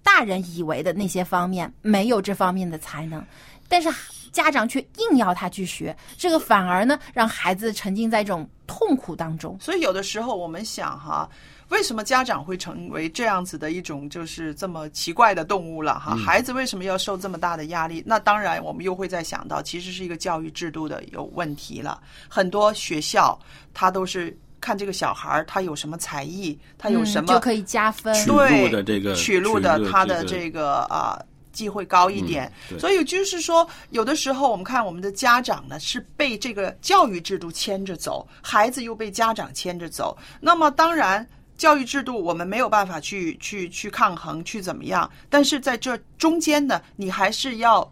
[0.02, 3.24] 大人以为的那些方面没有这方面的才能，
[3.68, 3.94] 但是
[4.32, 9.56] 家长却硬要他去学，这个反而呢让孩子沉浸在这种痛苦当中。
[9.62, 11.30] 所以有的时候我们想哈，
[11.76, 16.16] 为什么家长会成为这样子的一种就是这么奇怪的动物了哈？
[16.16, 18.02] 孩子为什么要受这么大的压力？
[18.06, 22.02] 那当然，我们又会再想到，其实是一个教育制度的有问题了。
[22.30, 23.38] 很多学校
[23.74, 28.16] 他都是看这个小孩儿他有什么才艺，他有什么、嗯就可以加分。
[28.26, 31.22] 对的这个取路的他的这个这个啊。
[31.56, 40.18] 机会高一点，嗯所以就是说，有的时候我们看我们的家长呢是被这个教育制度牵着走，孩子又被家长牵着走。
[40.42, 41.26] 那么当然，
[41.58, 45.10] 教育制度我们没有办法去去去抗衡，去怎么样？
[45.30, 47.90] 但是在这中间呢，你还是要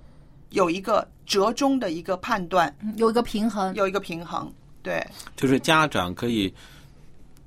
[0.50, 3.74] 有一个折中的一个判断，有一个平衡。
[3.76, 4.52] 有一个平衡。
[4.82, 5.02] 对，
[5.38, 6.54] 就是家长可以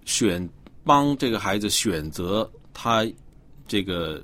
[0.07, 0.49] 选
[0.85, 3.07] 帮这个孩子选择他
[3.69, 4.23] 这个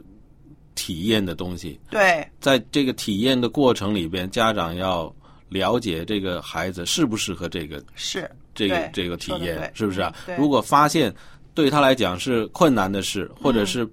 [0.75, 5.15] 体验的东西，对，在这个体验的过程里边，家长要
[5.51, 11.15] 了解这个孩子适不适合这个是这个这个体验，是不是啊如果发现
[11.55, 13.89] 对他来讲是困难的事，或嗯者是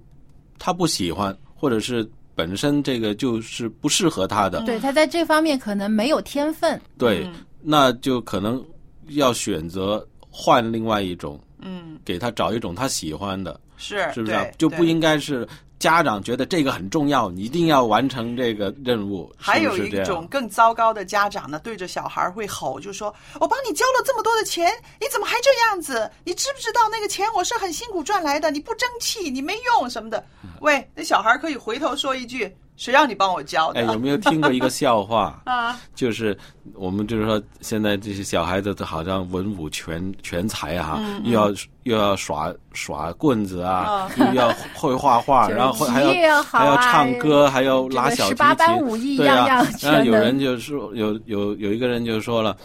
[0.58, 7.34] 他不喜欢，或者是本身这个就是不适合他的，对他在这方面可能没有天分，对，嗯。
[7.62, 8.64] 那就可能
[9.08, 14.46] 要选择换另外一种，嗯，给他找一种他喜欢的，是是不是啊？
[14.56, 15.46] 就不应该是
[15.80, 19.32] 家长觉得这个很重要，你一定要完成这个任务。
[19.38, 24.70] 还有一种更糟糕的家长呢，对着小孩会吼，就说：“我帮你交了这么多的钱，
[25.00, 26.08] 你怎么还这样子？
[26.22, 28.50] 你知不知道那个钱我是很辛苦赚来的？
[28.50, 30.22] 你不争气，你没用什么的。”
[30.60, 35.38] 喂，那小孩可以回头说一句：“谁让你帮我教的？”哎，有没有听过一个笑话？
[35.44, 36.36] 啊，就是
[36.74, 49.46] 我们就是说，现在这些小孩子都好像文武全全才啊，嗯又要又要耍耍棍子啊，又要会画画， 然后体还要还要唱歌，还要拉小提这个十八般琴，武艺对啊。
[49.82, 52.56] 然后有人就说，有有有一个人就说了，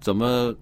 [0.00, 0.54] 怎么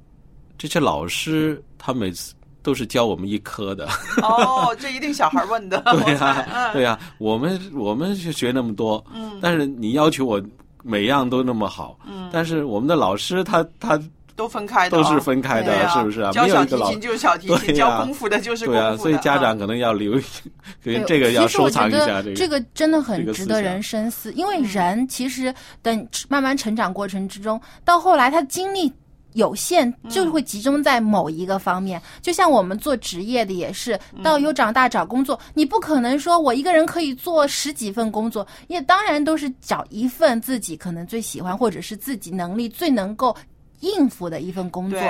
[0.58, 2.34] 这些老师他每次
[2.66, 3.86] 都是教我们一科的？
[4.22, 5.80] 哦，这一定小孩问的。
[5.86, 10.42] 对呀、对呀、我们我们是学那么多，嗯但是你要求我
[10.82, 13.96] 每样都那么好，嗯但是我们的老师他他
[14.34, 18.90] 都分开的、哦，都是分开的啊是不是啊教小提琴就是小提琴，教功夫的就是功夫的。
[18.90, 20.22] 对啊，所以家啊长可能要留意，
[20.82, 22.34] 可能对这个要收藏一下这个。
[22.34, 28.92] 这个真的很值得人深思，因为人其实等慢慢成长过程之中，到后来他精力。
[29.36, 43.36] 有限就会集中在某一个方面，就像我们做职业的也是，到有长大找工作，你不可能说我一个人可以做十几份工作，也当然都是找一份自己可能最喜欢或者是自己能力最能够
[43.80, 45.00] 应付的一份工作。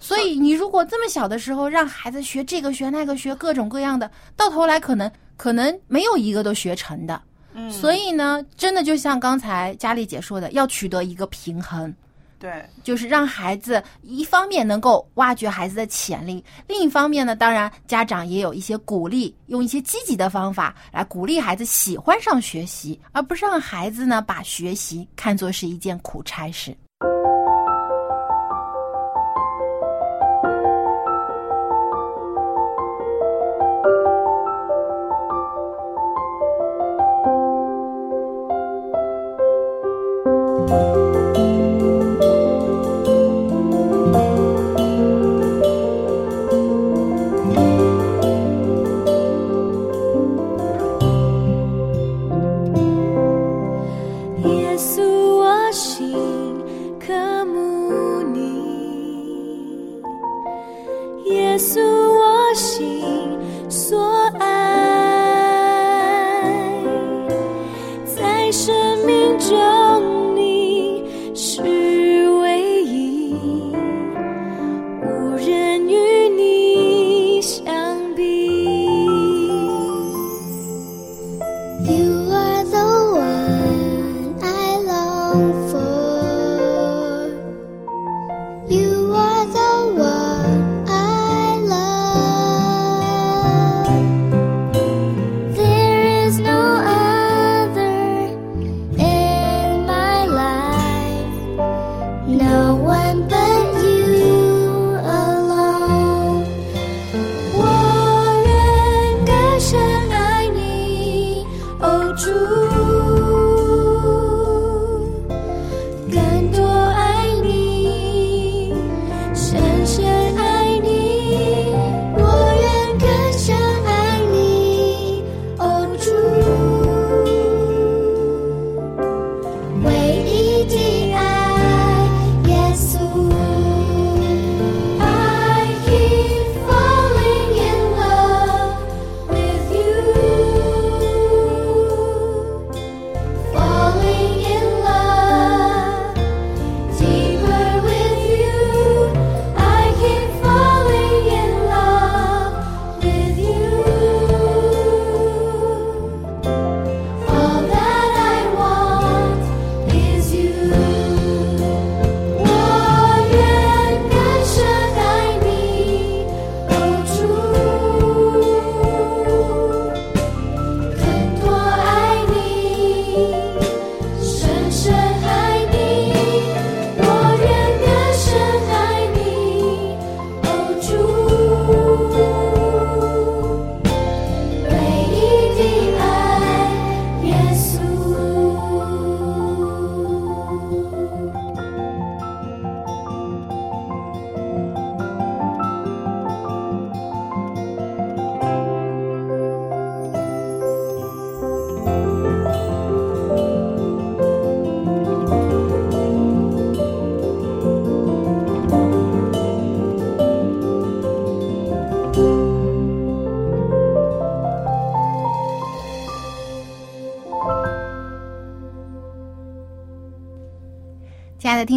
[0.00, 7.22] 所以你如果这么小的时候让孩子学这个学那个学各种各样的，到头来可能可能没有一个都学成的。
[7.54, 11.94] 嗯，所以呢，真的就像刚才佳丽姐说的，要取得一个平衡，
[12.42, 12.50] 对，
[12.82, 26.76] 就是让孩子一方面能够挖掘孩子的潜力，另一方面呢，当然家长也有一些鼓励，用一些积极的方法来鼓励孩子喜欢上学习，而不是让孩子呢把学习看作是一件苦差事。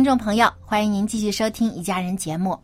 [0.05, 2.57] 众朋友，欢迎您继续收听《一家人》节目。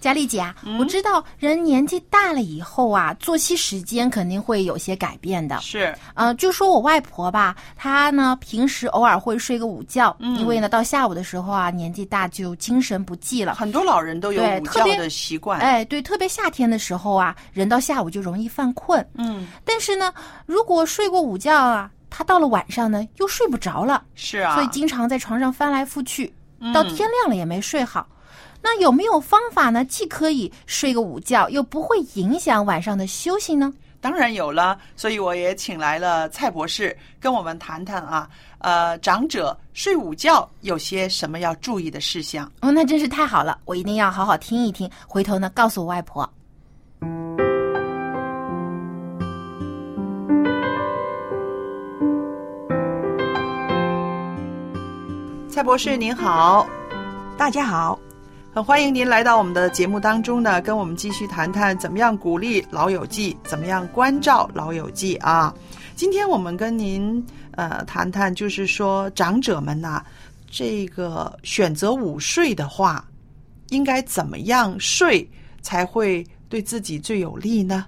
[0.00, 5.60] 佳丽姐啊，我知道人年纪大了以后啊，作息时间肯定会有些改变的。
[5.60, 13.54] 是，呃，就说我外婆吧，她呢平时偶尔会睡个午觉，嗯因为呢到下午的时候啊，年纪大就精神不济了。
[13.54, 15.60] 很多老人都有午觉的习惯。
[15.60, 19.06] 哎，对，特别夏天的时候啊，人到下午就容易犯困。
[19.14, 20.12] 嗯，但是呢，
[20.46, 26.32] 如果睡过午觉啊，他到了晚上呢又睡不着了，是啊，所以经常在床上翻来覆去，嗯
[26.72, 28.06] 到天亮了也没睡好。
[28.60, 29.84] 那有没有方法呢？
[29.84, 33.72] 既可以睡个午觉，又不会影响晚上的休息呢？
[34.00, 42.50] 当然有了，所以我也请来了蔡博士跟我们谈谈啊，呃，长者睡午觉有些什么要注意的事项。
[42.60, 46.28] 哦，那真是太好了，我一定要好好听一听，回头呢告诉我外婆。
[55.62, 56.66] 蔡博士您好，
[57.38, 57.96] 大家好，
[58.52, 65.54] 很欢迎您来到我们的节目当中呢，跟我们继续谈谈怎么样鼓励老友记，怎么样关照老友记啊。
[65.94, 70.04] 今天我们跟您呃谈谈，就是说长者们呐、
[70.50, 73.04] 这个选择午睡的话，
[73.68, 75.24] 应该怎么样睡
[75.60, 77.86] 才会对自己最有利呢？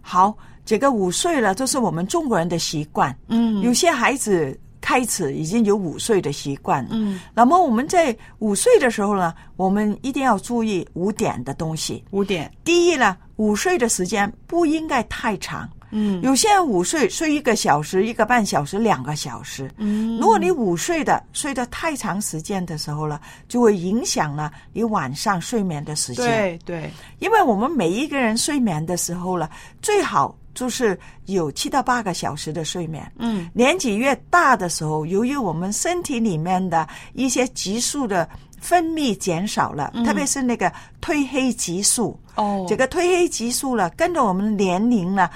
[0.00, 3.14] 好，这个午睡了，这是我们中国人的习惯。
[3.28, 6.86] 嗯有些孩子开始已经有午睡的习惯。
[6.90, 12.04] 嗯，那么我们在午睡的时候呢，我们一定要注意五点的东西。
[12.10, 15.68] 五点，第一呢，午睡的时间不应该太长。
[15.92, 19.68] 嗯有些人午睡睡一个小时、一个半小时、两个小时。
[19.76, 23.18] 嗯如果你午睡的睡得太长时间的时候呢，
[23.48, 26.24] 就会影响了你晚上睡眠的时间。
[26.24, 29.50] 对对，因为我们每一个人睡眠的时候呢，
[29.82, 33.10] 最好就是有七到八个小时的睡眠。
[33.18, 38.28] 嗯年纪越大的时候，由于我们身体里面的一些激素的
[38.60, 42.18] 分泌减少了，特别是那个褪黑激素。
[42.34, 45.28] 哦这个褪黑激素呢，跟着我们年龄呢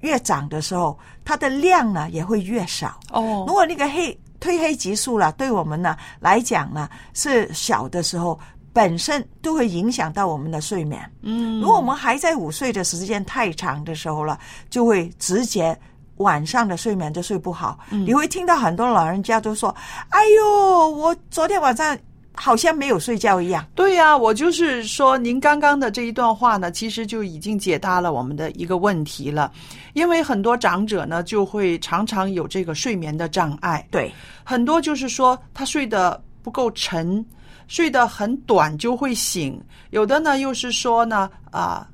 [0.00, 2.98] 越长的时候，它的量呢也会越少。
[3.10, 8.38] 哦如果那个黑褪黑激素了，对我们呢来讲呢是小的时候，
[8.76, 11.00] 本身都会影响到我们的睡眠。
[11.22, 15.74] 嗯如果我们还在午睡的时间太长的时候了，就会直接
[16.18, 17.78] 晚上的睡眠就睡不好。
[17.88, 19.74] 你会听到很多老人家都说
[20.12, 21.96] ：“哎呦，我昨天晚上
[22.34, 23.66] 好像没有睡觉一样。
[23.74, 29.50] 对呀、我就是说，您刚刚的这一段话呢，其实就已经解答了我们的一个问题了。
[29.94, 34.12] 因为很多长者呢，就会常常有这个睡眠的障碍”，对，
[34.44, 37.24] 很多就是说他睡得不够沉，
[37.68, 39.58] 睡得很短就会醒；
[39.90, 41.88] 有的呢又是说呢，啊、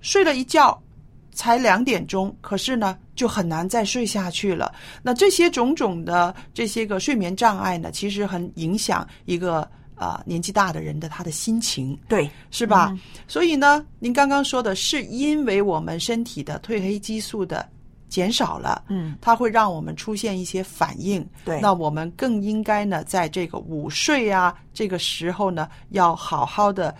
[0.00, 0.80] 睡了一觉
[1.32, 4.72] 才两点钟，可是呢就很难再睡下去了。
[5.02, 11.98] 那这些种种的这些个睡眠障碍呢，其实很影响一个啊、年纪大的人的他的心情。
[12.08, 12.88] 对，是吧？
[12.90, 17.68] 嗯所以呢，您刚刚说的是因为我们身体的褪黑激素的
[18.10, 21.26] 减少了，嗯，它会让我们出现一些反应。
[21.44, 26.94] 对那我们更应该呢，在这个午睡啊这个时候呢，要好好的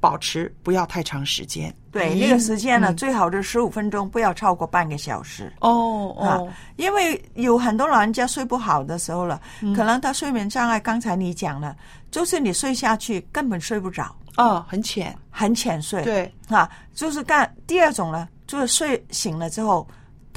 [0.00, 1.72] 保持，不要太长时间。
[1.90, 5.52] 对，那个时间呢，嗯最好是十五分钟，不要超过半个小时。
[5.60, 11.76] 哦啊哦，，因为有很多老人家睡不好的时候了，嗯可能他睡眠障碍，刚才你讲了，
[12.10, 16.02] 就是你睡下去根本睡不着，哦，很浅，很浅睡。
[16.02, 19.88] 对，啊，就是干第二种呢，就是睡醒了之后，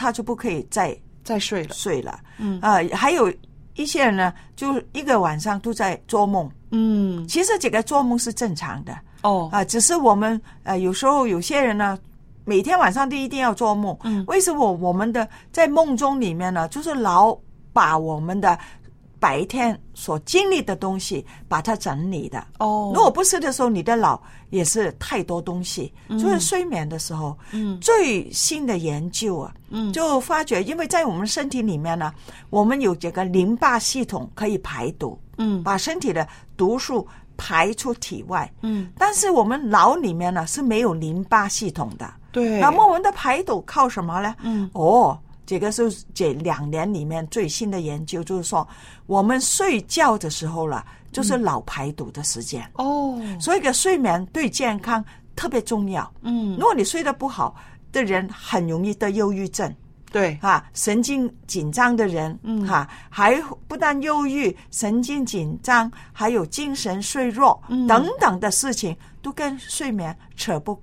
[0.02, 1.74] 他就不可以再再睡了。
[1.74, 2.20] 睡了。
[2.40, 3.32] 嗯啊，还有
[3.76, 6.50] 一些人呢，就一个晚上都在做梦。
[6.72, 12.00] 嗯，其实这个做梦是正常的哦，啊，只是我们呃有时候有些人呢。
[12.44, 16.68] 每天晚上都一定要做梦，嗯为什么我们的在梦中里面呢？
[16.70, 17.38] 就是老
[17.72, 18.58] 把我们的
[19.22, 22.44] 白天所经历的东西把它整理的。
[22.58, 24.20] 哦，如果不是的时候，你的脑
[24.50, 25.94] 也是太多东西。
[26.20, 32.12] 所以睡眠的时候，嗯最新的研究啊，嗯就发觉，因为在我们身体里面呢，
[32.50, 37.08] 我们有这个淋巴系统可以排毒，嗯把身体的毒素
[37.38, 38.52] 排出体外。
[38.62, 42.12] 嗯，但是我们脑里面呢是没有淋巴系统的。
[42.32, 44.36] 对，那么我们的排毒靠什么呢？
[44.42, 45.20] 嗯哦，
[45.52, 48.66] 这个是这两年里面最新的研究，就是说
[49.06, 52.66] 我们睡觉的时候了，就是脑排毒的时间。
[52.76, 55.04] 哦，所以个睡眠对健康
[55.36, 56.10] 特别重要。
[56.22, 57.54] 嗯如果你睡得不好
[57.92, 59.70] 的人，很容易得忧郁症
[60.10, 63.36] 对，啊，神经紧张的人，嗯哈、还
[63.68, 70.82] 不但忧郁、神经紧张，还有精神衰弱、嗯等等的事情，都跟睡眠扯不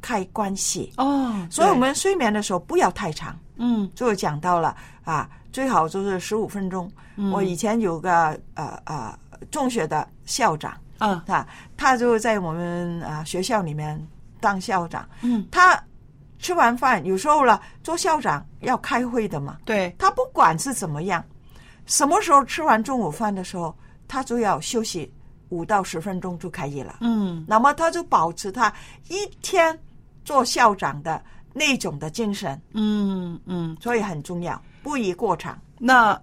[0.00, 0.90] 开关系。
[0.96, 3.38] 哦，所以，我们睡眠的时候不要太长。
[3.56, 3.90] 嗯。
[3.94, 6.90] 就讲到了啊，最好就是十五分钟。
[7.16, 7.30] 嗯。
[7.30, 9.18] 我以前有个呃呃
[9.50, 11.24] 中学的校长啊。
[11.26, 11.46] 他，
[11.76, 14.00] 他就在我们啊学校里面
[14.40, 15.08] 当校长。
[15.22, 15.82] 嗯，他
[16.38, 21.24] 吃完饭有时候了，做校长要开会的嘛，对，他不管是怎么样，
[21.86, 23.74] 什么时候吃完中午饭的时候，
[24.06, 25.10] 他就要休息
[25.48, 26.98] 五到十分钟就可以了。
[27.00, 27.42] 嗯。
[27.48, 28.72] 那么他就保持他
[29.08, 29.76] 一天
[30.24, 31.22] 做校长的
[31.58, 33.76] 那种的精神，嗯嗯。
[33.80, 35.58] 所以很重要，不宜过长。
[35.78, 36.20] 那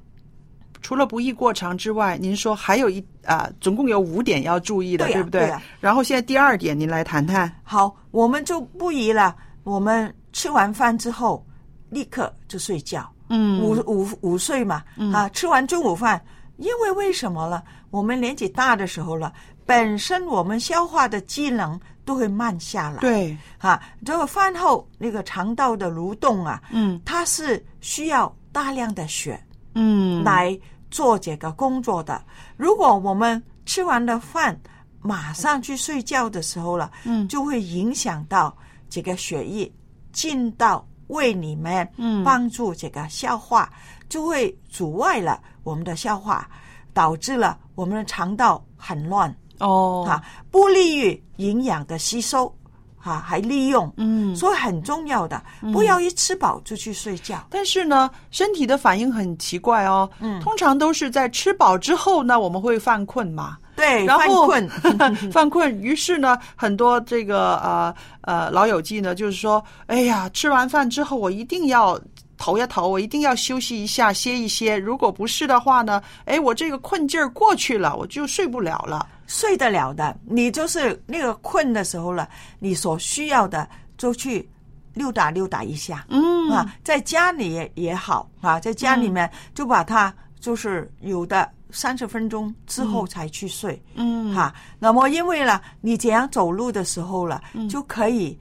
[0.81, 5.53] 除了不宜过长之外，您说还有一啊、总共有五点要注意的，对呀不对？
[5.79, 7.51] 然后现在第二点，您来谈谈。
[7.63, 9.35] 好，我们就不宜了。
[9.63, 11.45] 我们吃完饭之后
[11.89, 13.09] 立刻就睡觉。
[13.29, 16.23] 嗯午午午睡嘛，啊，吃完中午饭，
[16.57, 17.63] 因为为什么了？
[17.89, 19.33] 我们年纪大的时候了，
[19.65, 22.99] 本身我们消化的机能都会慢下来。
[22.99, 29.41] 对，哈，这个饭后那个肠道的蠕动啊，嗯它是需要大量的血
[29.75, 30.57] 嗯，来
[30.91, 32.23] 做这个工作的。
[32.57, 34.59] 如果我们吃完了饭
[35.01, 38.55] 马上去睡觉的时候了，嗯就会影响到
[38.89, 39.71] 这个血液
[40.11, 43.71] 进到胃里面，嗯帮助这个消化，
[44.07, 46.47] 就会阻碍了我们的消化，
[46.93, 49.33] 导致了我们的肠道很乱。
[49.63, 52.53] 哦，哈，不利于营养的吸收，
[52.97, 55.41] 哈，还利用，嗯所以很重要的，
[55.71, 57.47] 不要一吃饱就去睡觉。
[57.49, 60.09] 但是呢，身体的反应很奇怪哦。
[60.19, 63.57] 嗯通常都是在吃饱之后呢，我们会犯困嘛。
[63.75, 71.99] 对，然后犯困， 犯困，于是呢，很多这个呃呃老友记呢，就是说，哎呀，吃完饭之后我一定要
[72.37, 74.77] 投一投，我一定要休息一下，歇一歇。
[74.77, 79.07] 如果不是的话呢，哎，我这个困劲儿过去了，我就睡不了了。
[79.27, 82.27] 睡得了的，你就是那个困的时候了，
[82.59, 83.67] 你所需要的
[83.97, 84.47] 就去
[84.93, 86.49] 溜达溜达一下，嗯。
[86.49, 94.35] 啊，在家里也也好啊，在家里面就把它就是有的三十分钟之后才去睡，嗯。
[94.35, 98.37] 哈、那么因为呢，你这样走路的时候了，就可以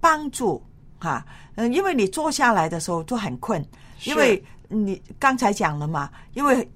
[0.00, 0.62] 帮助
[0.98, 1.24] 哈，
[1.54, 3.64] 嗯，因为你坐下来的时候就很困，
[4.04, 6.68] 因为你刚才讲了嘛，因为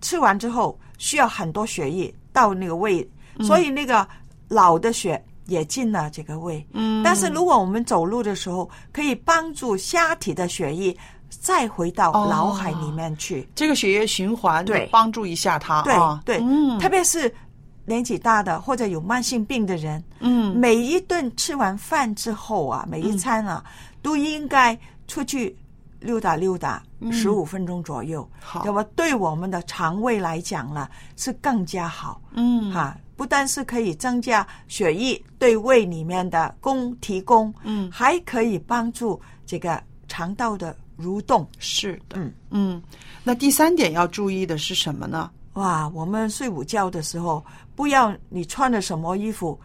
[0.00, 3.08] 吃完之后需要很多血液到那个胃，
[3.40, 4.06] 所以那个
[4.48, 6.62] 老的血也进了这个胃。
[6.74, 7.02] 嗯。
[7.02, 10.94] 但是如果我们走路的时候，可以帮助下体的血液
[11.30, 12.28] 再回到哦。
[12.28, 13.48] 脑海里面去。
[13.54, 14.86] 这个血液循环对。
[14.92, 16.78] 帮助一下他对、啊，对，嗯。
[16.78, 17.34] 特别是
[17.86, 20.54] 年纪大的或者有慢性病的人，嗯。
[20.54, 23.64] 每一顿吃完饭之后啊，每一餐啊，
[24.02, 24.78] 都应该
[25.08, 25.56] 出去
[26.00, 28.28] 溜达溜达十五分钟左右。
[28.64, 32.20] 那么对我们的肠胃来讲呢，是更加好。
[32.32, 41.46] 嗯哈，不但是可以增加血液对胃里面的供提供，嗯还可以帮助这个肠道的蠕动。
[41.58, 42.82] 是的，嗯嗯。
[43.24, 45.30] 那第三点要注意的是什么呢？
[45.54, 47.44] 哇，我们睡午觉的时候，
[47.74, 49.58] 不要你穿的什么衣服，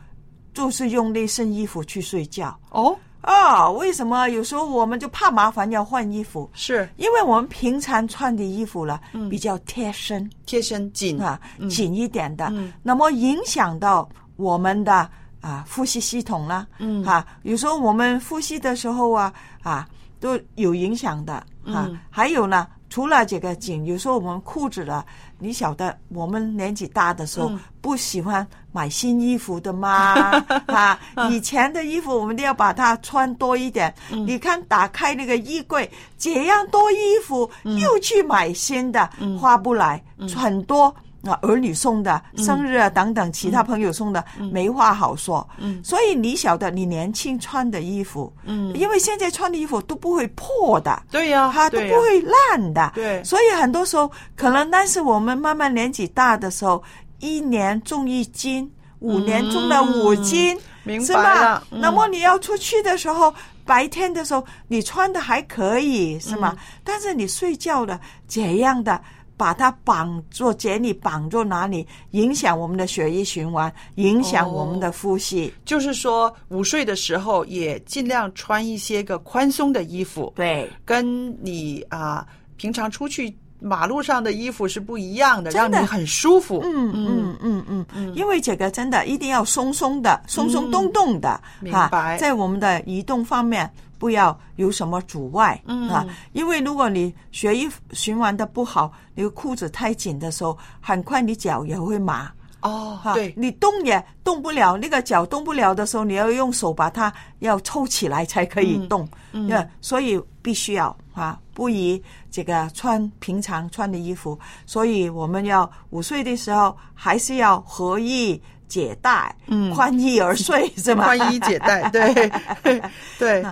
[0.54, 3.70] 就是用那身衣服去睡觉哦，啊？
[3.70, 4.28] 为什么？
[4.30, 6.88] 有时候我们就怕麻烦要换衣服，是。
[6.98, 9.30] 因为我们平常穿的衣服了，嗯。
[9.30, 10.30] 比较贴身。
[10.46, 11.22] 贴身紧。
[11.22, 12.74] 啊，紧一点的，嗯。
[12.84, 15.10] 那么影响到我们的
[15.40, 17.04] 啊呼吸系统啦，嗯。
[17.04, 19.88] 啊，有时候我们呼吸的时候啊啊
[20.20, 21.34] 都有影响的。
[21.34, 22.00] 啊，嗯。
[22.10, 22.68] 还有呢。
[22.90, 25.06] 除了这个紧，有时候我们裤子了，
[25.42, 30.14] 你晓得，我们年纪大的时候、嗯不喜欢买新衣服的吗？
[30.68, 31.00] 啊，
[31.32, 33.92] 以前的衣服我们都要把它穿多一点。
[34.12, 40.00] 嗯你看，打开那个衣柜，这样多衣服，嗯又去买新的，花不来，
[40.38, 40.96] 很多。
[41.24, 45.48] 啊，儿女送的、生日啊等等，其他朋友送的，没话好说。
[45.60, 52.92] 嗯所以你晓得，你年轻穿的衣服，嗯因为现在穿的衣服都不会破的，对呀，它都不会烂的。
[52.96, 56.82] 对所以很多时候可能，但是我们慢慢年纪大的时候，
[57.20, 61.64] 一年重一斤，五年重了五斤，嗯明是白吧了？
[61.70, 63.32] 嗯那么你要出去的时候，
[63.64, 66.56] 白天的时候你穿的还可以，是吗？
[66.58, 69.00] 嗯但是你睡觉的怎样的。
[69.42, 75.52] 把它绑住，给你绑住哪里，影响我们的血液循环，影响我们的呼吸。
[75.66, 82.24] 就是说午睡的时候也尽量穿一些个宽松的衣服，对，跟你啊、
[82.56, 85.58] 平常出去马路上的衣服是不一样的，的。
[85.58, 86.62] 让你很舒服。
[86.64, 87.36] 嗯嗯。
[87.42, 92.16] 嗯嗯嗯，因为这个真的一定要松松的、松松动动的，哈明白。
[92.20, 93.68] 在我们的移动方面
[94.02, 102.32] 不要有什么阻碍，嗯啊，因为如果你血液循环的不好，你裤子太紧的时候，很快你脚也会麻。
[102.62, 121.04] 哦，哈，对，你动也动不了，那个脚动不了的时候，你要用手把它要抽起来才可以动，嗯嗯，所以必须要啊，不宜这个穿平常穿的衣服，所以我们要午睡的时候还是要合衣解带，嗯宽衣而睡是吗？
[121.06, 122.32] 宽衣解带，对
[123.20, 123.46] 对。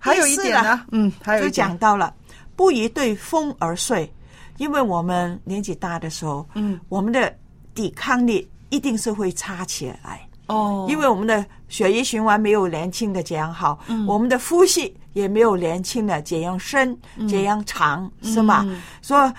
[0.00, 1.68] 还有一点呢，嗯，还有就一点。
[1.68, 2.12] 讲到了
[2.56, 4.12] 不宜对风而睡，
[4.56, 7.32] 因为我们年纪大的时候，嗯，我们的
[7.74, 10.26] 抵抗力一定是会差起来。
[10.46, 14.04] 哦，因为我们的血液循环没有年轻的这样好，嗯。
[14.06, 16.98] 我们的呼吸也没有年轻的这样深、
[17.28, 18.64] 这样长，是吗？
[18.66, 18.82] 嗯。
[19.00, 19.32] 所以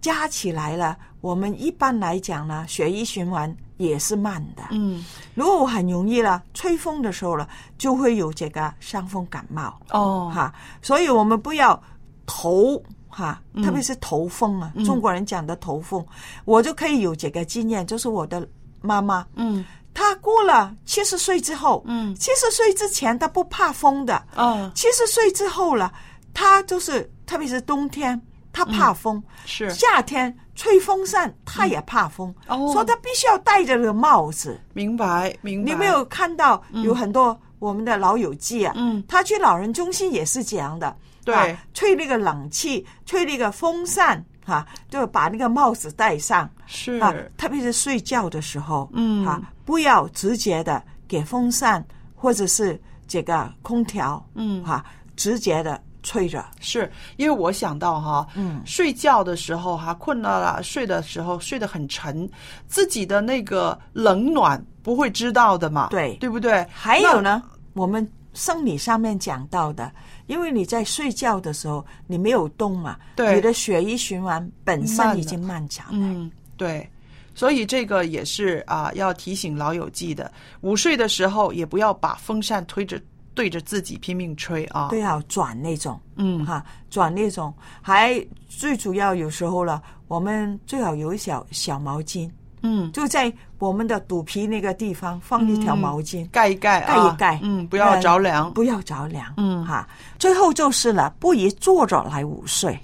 [0.00, 4.62] 加起来了，我们一般来讲呢，血液循环也是慢的。
[4.70, 5.04] 嗯，
[5.34, 7.48] 如果我很容易了，吹风的时候了，
[7.78, 9.80] 就会有这个伤风感冒。
[9.90, 10.52] 哦，哈，
[10.82, 11.80] 所以我们不要
[12.26, 13.64] 头哈，嗯。
[13.64, 14.84] 特别是头风啊，嗯。
[14.84, 16.04] 中国人讲的头风，
[16.44, 18.46] 我就可以有这个经验，就是我的
[18.82, 19.64] 妈妈，嗯。
[19.94, 22.14] 她过了七十岁之后，嗯。
[22.14, 25.92] 七十岁之前她不怕风的，哦，七十岁之后了，
[26.34, 28.20] 她就是特别是冬天，
[28.58, 29.70] 她怕风，嗯是。
[29.70, 32.72] 夏天吹风扇他也怕风，哦。
[32.72, 34.60] 所以他必须要戴着个帽子。
[34.72, 35.70] 明白明白。
[35.70, 38.72] 你没有看到有很多我们的老友记啊？
[38.76, 39.00] 嗯。
[39.06, 41.32] 他去老人中心也是这样的，对。
[41.36, 46.98] 啊吹那个冷气，吹那个风扇，哈、就把那个帽子戴上是。
[46.98, 49.24] 啊，特别是睡觉的时候，嗯。
[49.24, 51.86] 啊，不要直接的给风扇
[52.16, 54.64] 或者是这个空调，嗯。
[54.64, 54.84] 哈、
[55.14, 62.28] 直接的吹着，是因为我想到哈，嗯睡觉的时候哈，困了啦，睡的时候睡得很沉，
[62.66, 66.66] 自己的那个冷暖不会知道的嘛，对对不对？
[66.70, 67.42] 还有呢，
[67.72, 69.90] 我们生理上面讲到的，
[70.26, 75.92] 因为你在睡觉的时候你没有动嘛，对你的血液循环本身已经漫长了。
[75.94, 76.88] 嗯，对。
[77.34, 80.28] 所以这个也是啊，要提醒老友记的，
[80.62, 83.00] 午睡的时候也不要把风扇推着
[83.38, 84.88] 对着自己拼命吹啊。
[84.90, 92.28] 都要转那种，嗯哈，转那种，还最主要有时候了，我们最好有一小小毛巾，
[92.62, 98.50] 嗯，就在我们的肚皮那个地方放一条毛巾，盖一盖盖啊，一盖，嗯，不要着凉呃。
[98.50, 99.86] 不要着凉，嗯哈。
[100.18, 102.76] 最后就是了，不宜坐着来午睡，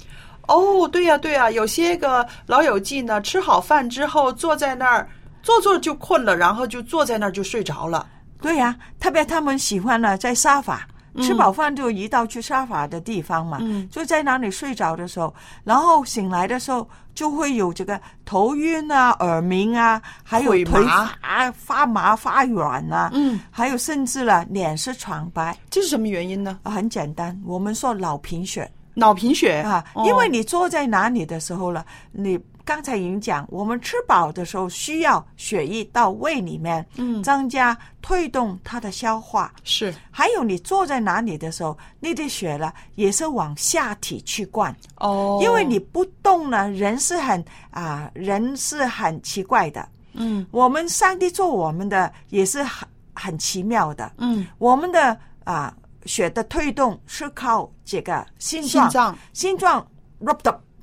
[0.47, 5.09] 哦，对呀、对呀、有些个老友记呢，吃好饭之后坐在那儿，
[5.43, 8.07] 坐坐就困了，然后就坐在那儿就睡着了。
[8.45, 10.77] 对呀、特别他们喜欢呢在沙发。
[10.77, 15.33] 嗯吃饱饭就移到去沙发的地方嘛，嗯就在那里睡着的时候，
[15.63, 25.57] 然后醒来的时候就会有这个头晕啊、耳鸣啊，还有腿腿麻发发麻、发软啊，嗯，还有甚至了脸是苍白。
[25.71, 26.59] 这是什么原因呢？
[26.65, 37.23] 啊很简单，我们说脑贫血脑贫血啊，哦因为你坐在哪里的时候了，你刚才已经讲，我们吃饱的时候需要血液到胃里面，嗯。
[37.23, 39.53] 增加推动它的消化。
[39.65, 39.95] 是。
[40.11, 49.87] 还有你坐在哪里的时候，那滴血呢也是往下体去灌，哦，因为你不动呢，人是很啊、人是很奇怪的。
[50.15, 50.47] 嗯。
[50.51, 54.11] 我们上帝做我们的也是很很奇妙的。
[54.19, 54.47] 嗯。
[54.59, 59.87] 我们的啊、血的推动是靠这个心脏，心脏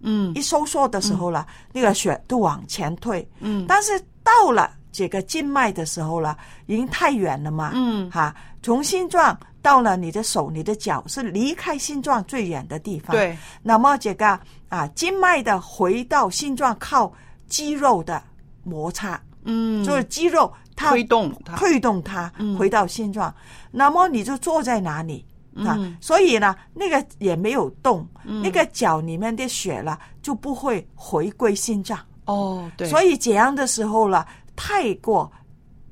[0.03, 3.27] 嗯一收缩的时候了，那个血都往前退。
[3.39, 3.91] 嗯但是
[4.23, 7.71] 到了这个静脉的时候了，已经太远了嘛。
[7.73, 14.39] 嗯哈，从心脏到了你的手、你的脚，是离开心脏最远的地方。，对那么这个
[14.69, 17.11] 啊，静脉的回到心脏靠
[17.47, 18.21] 肌肉的
[18.63, 23.33] 摩擦，嗯就是肌肉它推动它推动它嗯回到心脏。
[23.71, 25.25] 那么你就坐在哪里？
[25.55, 25.97] 啊，嗯。
[26.01, 28.41] 所以呢，那个也没有动，嗯。
[28.41, 31.97] 那个脚里面的血了就不会回归心脏。
[32.25, 34.25] 哦对，所以以这样的时候了，
[34.55, 35.29] 太过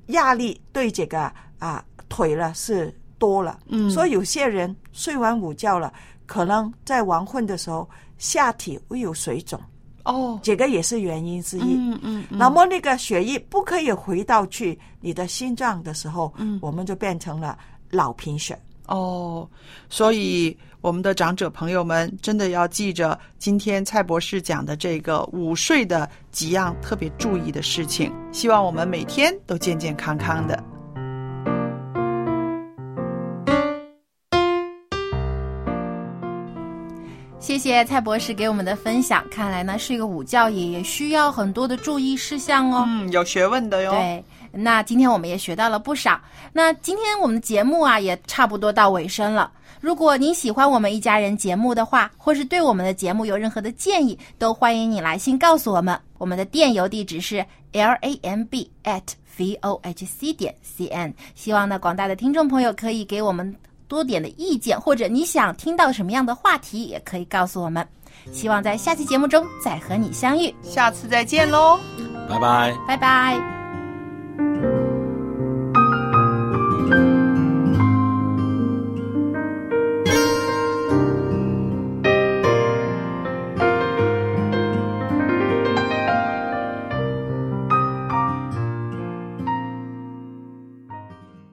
[0.08, 3.90] 压力对这个啊腿了是多了，嗯。
[3.90, 5.92] 所以有些人睡完午觉了，
[6.26, 9.60] 可能在黄昏的时候下体会有水肿，
[10.06, 10.40] 哦。
[10.42, 11.76] 这个也是原因之一。
[11.76, 12.38] 嗯嗯嗯。
[12.38, 16.60] 那么那个血液不可以回到去你的心脏的时候，嗯。
[16.62, 17.58] 我们就变成了
[17.92, 18.58] 脑贫血。
[18.90, 19.48] 哦，
[19.88, 30.64] 所以我们的长者朋友们真的要记着今天蔡博士讲的这个午睡的几样特别注意的事情，希望我们每天都健健康康的。
[37.40, 42.84] 谢谢蔡博士给我们的分享，看来呢睡个午觉也也需要很多的注意事项哦。
[42.88, 43.92] 嗯，有学问的哟。
[43.92, 46.20] 对，那今天我们也学到了不少。
[46.54, 49.52] 那今天我们的节目啊也差不多到尾声了。
[49.80, 55.98] 如果您喜欢我们一家人节目的话，或是对我们的节目有任何的建议，都欢迎你来信告诉我们。
[56.18, 59.04] 我们的电邮地址是 l a m b at
[59.38, 61.14] v o h c 点 c n。
[61.34, 63.56] 希望呢广大的听众朋友可以给我们
[63.88, 67.88] 多点的意见，或者你想听到什么样的话题，也可以告诉我们。
[68.34, 71.80] 希望在下期节目中再和你相遇，下次再见喽。
[72.28, 72.76] 拜拜。
[72.86, 73.59] 拜拜。
[74.40, 74.70] Música